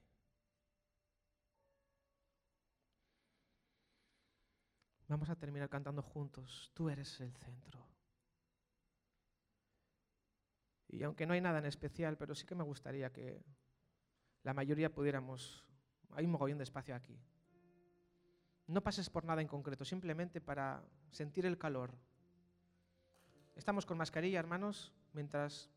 Vamos 5.09 5.29
a 5.29 5.37
terminar 5.37 5.69
cantando 5.69 6.03
juntos. 6.03 6.71
Tú 6.75 6.89
eres 6.89 7.21
el 7.21 7.33
centro. 7.35 7.85
Y 10.89 11.03
aunque 11.03 11.27
no 11.27 11.35
hay 11.35 11.41
nada 11.41 11.59
en 11.59 11.67
especial, 11.67 12.17
pero 12.17 12.35
sí 12.35 12.47
que 12.47 12.55
me 12.55 12.65
gustaría 12.65 13.13
que 13.13 13.45
la 14.43 14.55
mayoría 14.55 14.95
pudiéramos... 14.95 15.65
Hay 16.13 16.25
un 16.25 16.31
mogollón 16.31 16.59
de 16.59 16.65
espacio 16.65 16.95
aquí. 16.95 17.19
No 18.67 18.83
pases 18.83 19.11
por 19.11 19.25
nada 19.25 19.43
en 19.43 19.49
concreto, 19.49 19.85
simplemente 19.85 20.41
para 20.41 20.83
sentir 21.11 21.45
el 21.45 21.59
calor. 21.59 21.93
Estamos 23.57 23.85
con 23.85 23.99
mascarilla, 23.99 24.39
hermanos, 24.39 24.93
mientras 25.13 25.71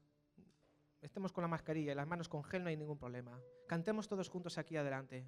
estemos 1.01 1.31
con 1.31 1.41
la 1.41 1.47
mascarilla 1.47 1.91
y 1.91 1.95
las 1.95 2.07
manos 2.07 2.29
con 2.29 2.43
gel 2.43 2.63
no 2.63 2.69
hay 2.69 2.77
ningún 2.77 2.97
problema. 2.97 3.39
Cantemos 3.67 4.07
todos 4.07 4.29
juntos 4.29 4.57
aquí 4.57 4.77
adelante. 4.77 5.27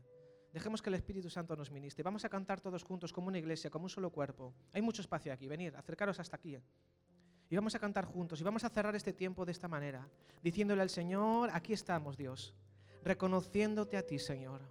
Dejemos 0.54 0.82
que 0.82 0.90
el 0.90 0.96
Espíritu 0.96 1.30
Santo 1.30 1.56
nos 1.56 1.72
ministre. 1.72 2.04
Vamos 2.04 2.26
a 2.26 2.30
cantar 2.30 2.60
todos 2.60 2.84
juntos 2.84 3.14
como 3.14 3.28
una 3.28 3.38
iglesia, 3.38 3.70
como 3.70 3.86
un 3.86 3.90
solo 3.90 4.10
cuerpo. 4.10 4.54
Hay 4.74 4.82
mucho 4.82 5.02
espacio 5.02 5.32
aquí. 5.32 5.48
Venid, 5.48 5.76
acercaros 5.76 6.20
hasta 6.20 6.38
aquí. 6.38 6.58
Y 7.50 7.56
vamos 7.56 7.74
a 7.76 7.80
cantar 7.80 8.06
juntos 8.06 8.40
y 8.40 8.44
vamos 8.44 8.64
a 8.64 8.70
cerrar 8.70 8.96
este 8.96 9.14
tiempo 9.14 9.44
de 9.44 9.52
esta 9.52 9.68
manera, 9.68 10.08
diciéndole 10.44 10.84
al 10.84 10.90
Señor, 10.90 11.50
aquí 11.52 11.74
estamos 11.74 12.16
Dios, 12.16 12.54
reconociéndote 13.04 13.98
a 13.98 14.06
ti 14.06 14.20
Señor. 14.20 14.62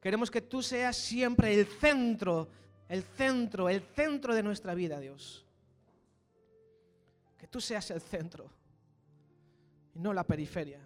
Queremos 0.00 0.30
que 0.30 0.40
tú 0.40 0.60
seas 0.60 0.96
siempre 0.96 1.54
el 1.54 1.66
centro, 1.66 2.48
el 2.88 3.04
centro, 3.04 3.68
el 3.68 3.82
centro 3.82 4.34
de 4.34 4.42
nuestra 4.42 4.74
vida, 4.74 4.98
Dios. 4.98 5.46
Que 7.38 7.46
tú 7.46 7.60
seas 7.60 7.90
el 7.92 8.00
centro 8.00 8.50
y 9.94 10.00
no 10.00 10.12
la 10.12 10.24
periferia. 10.24 10.80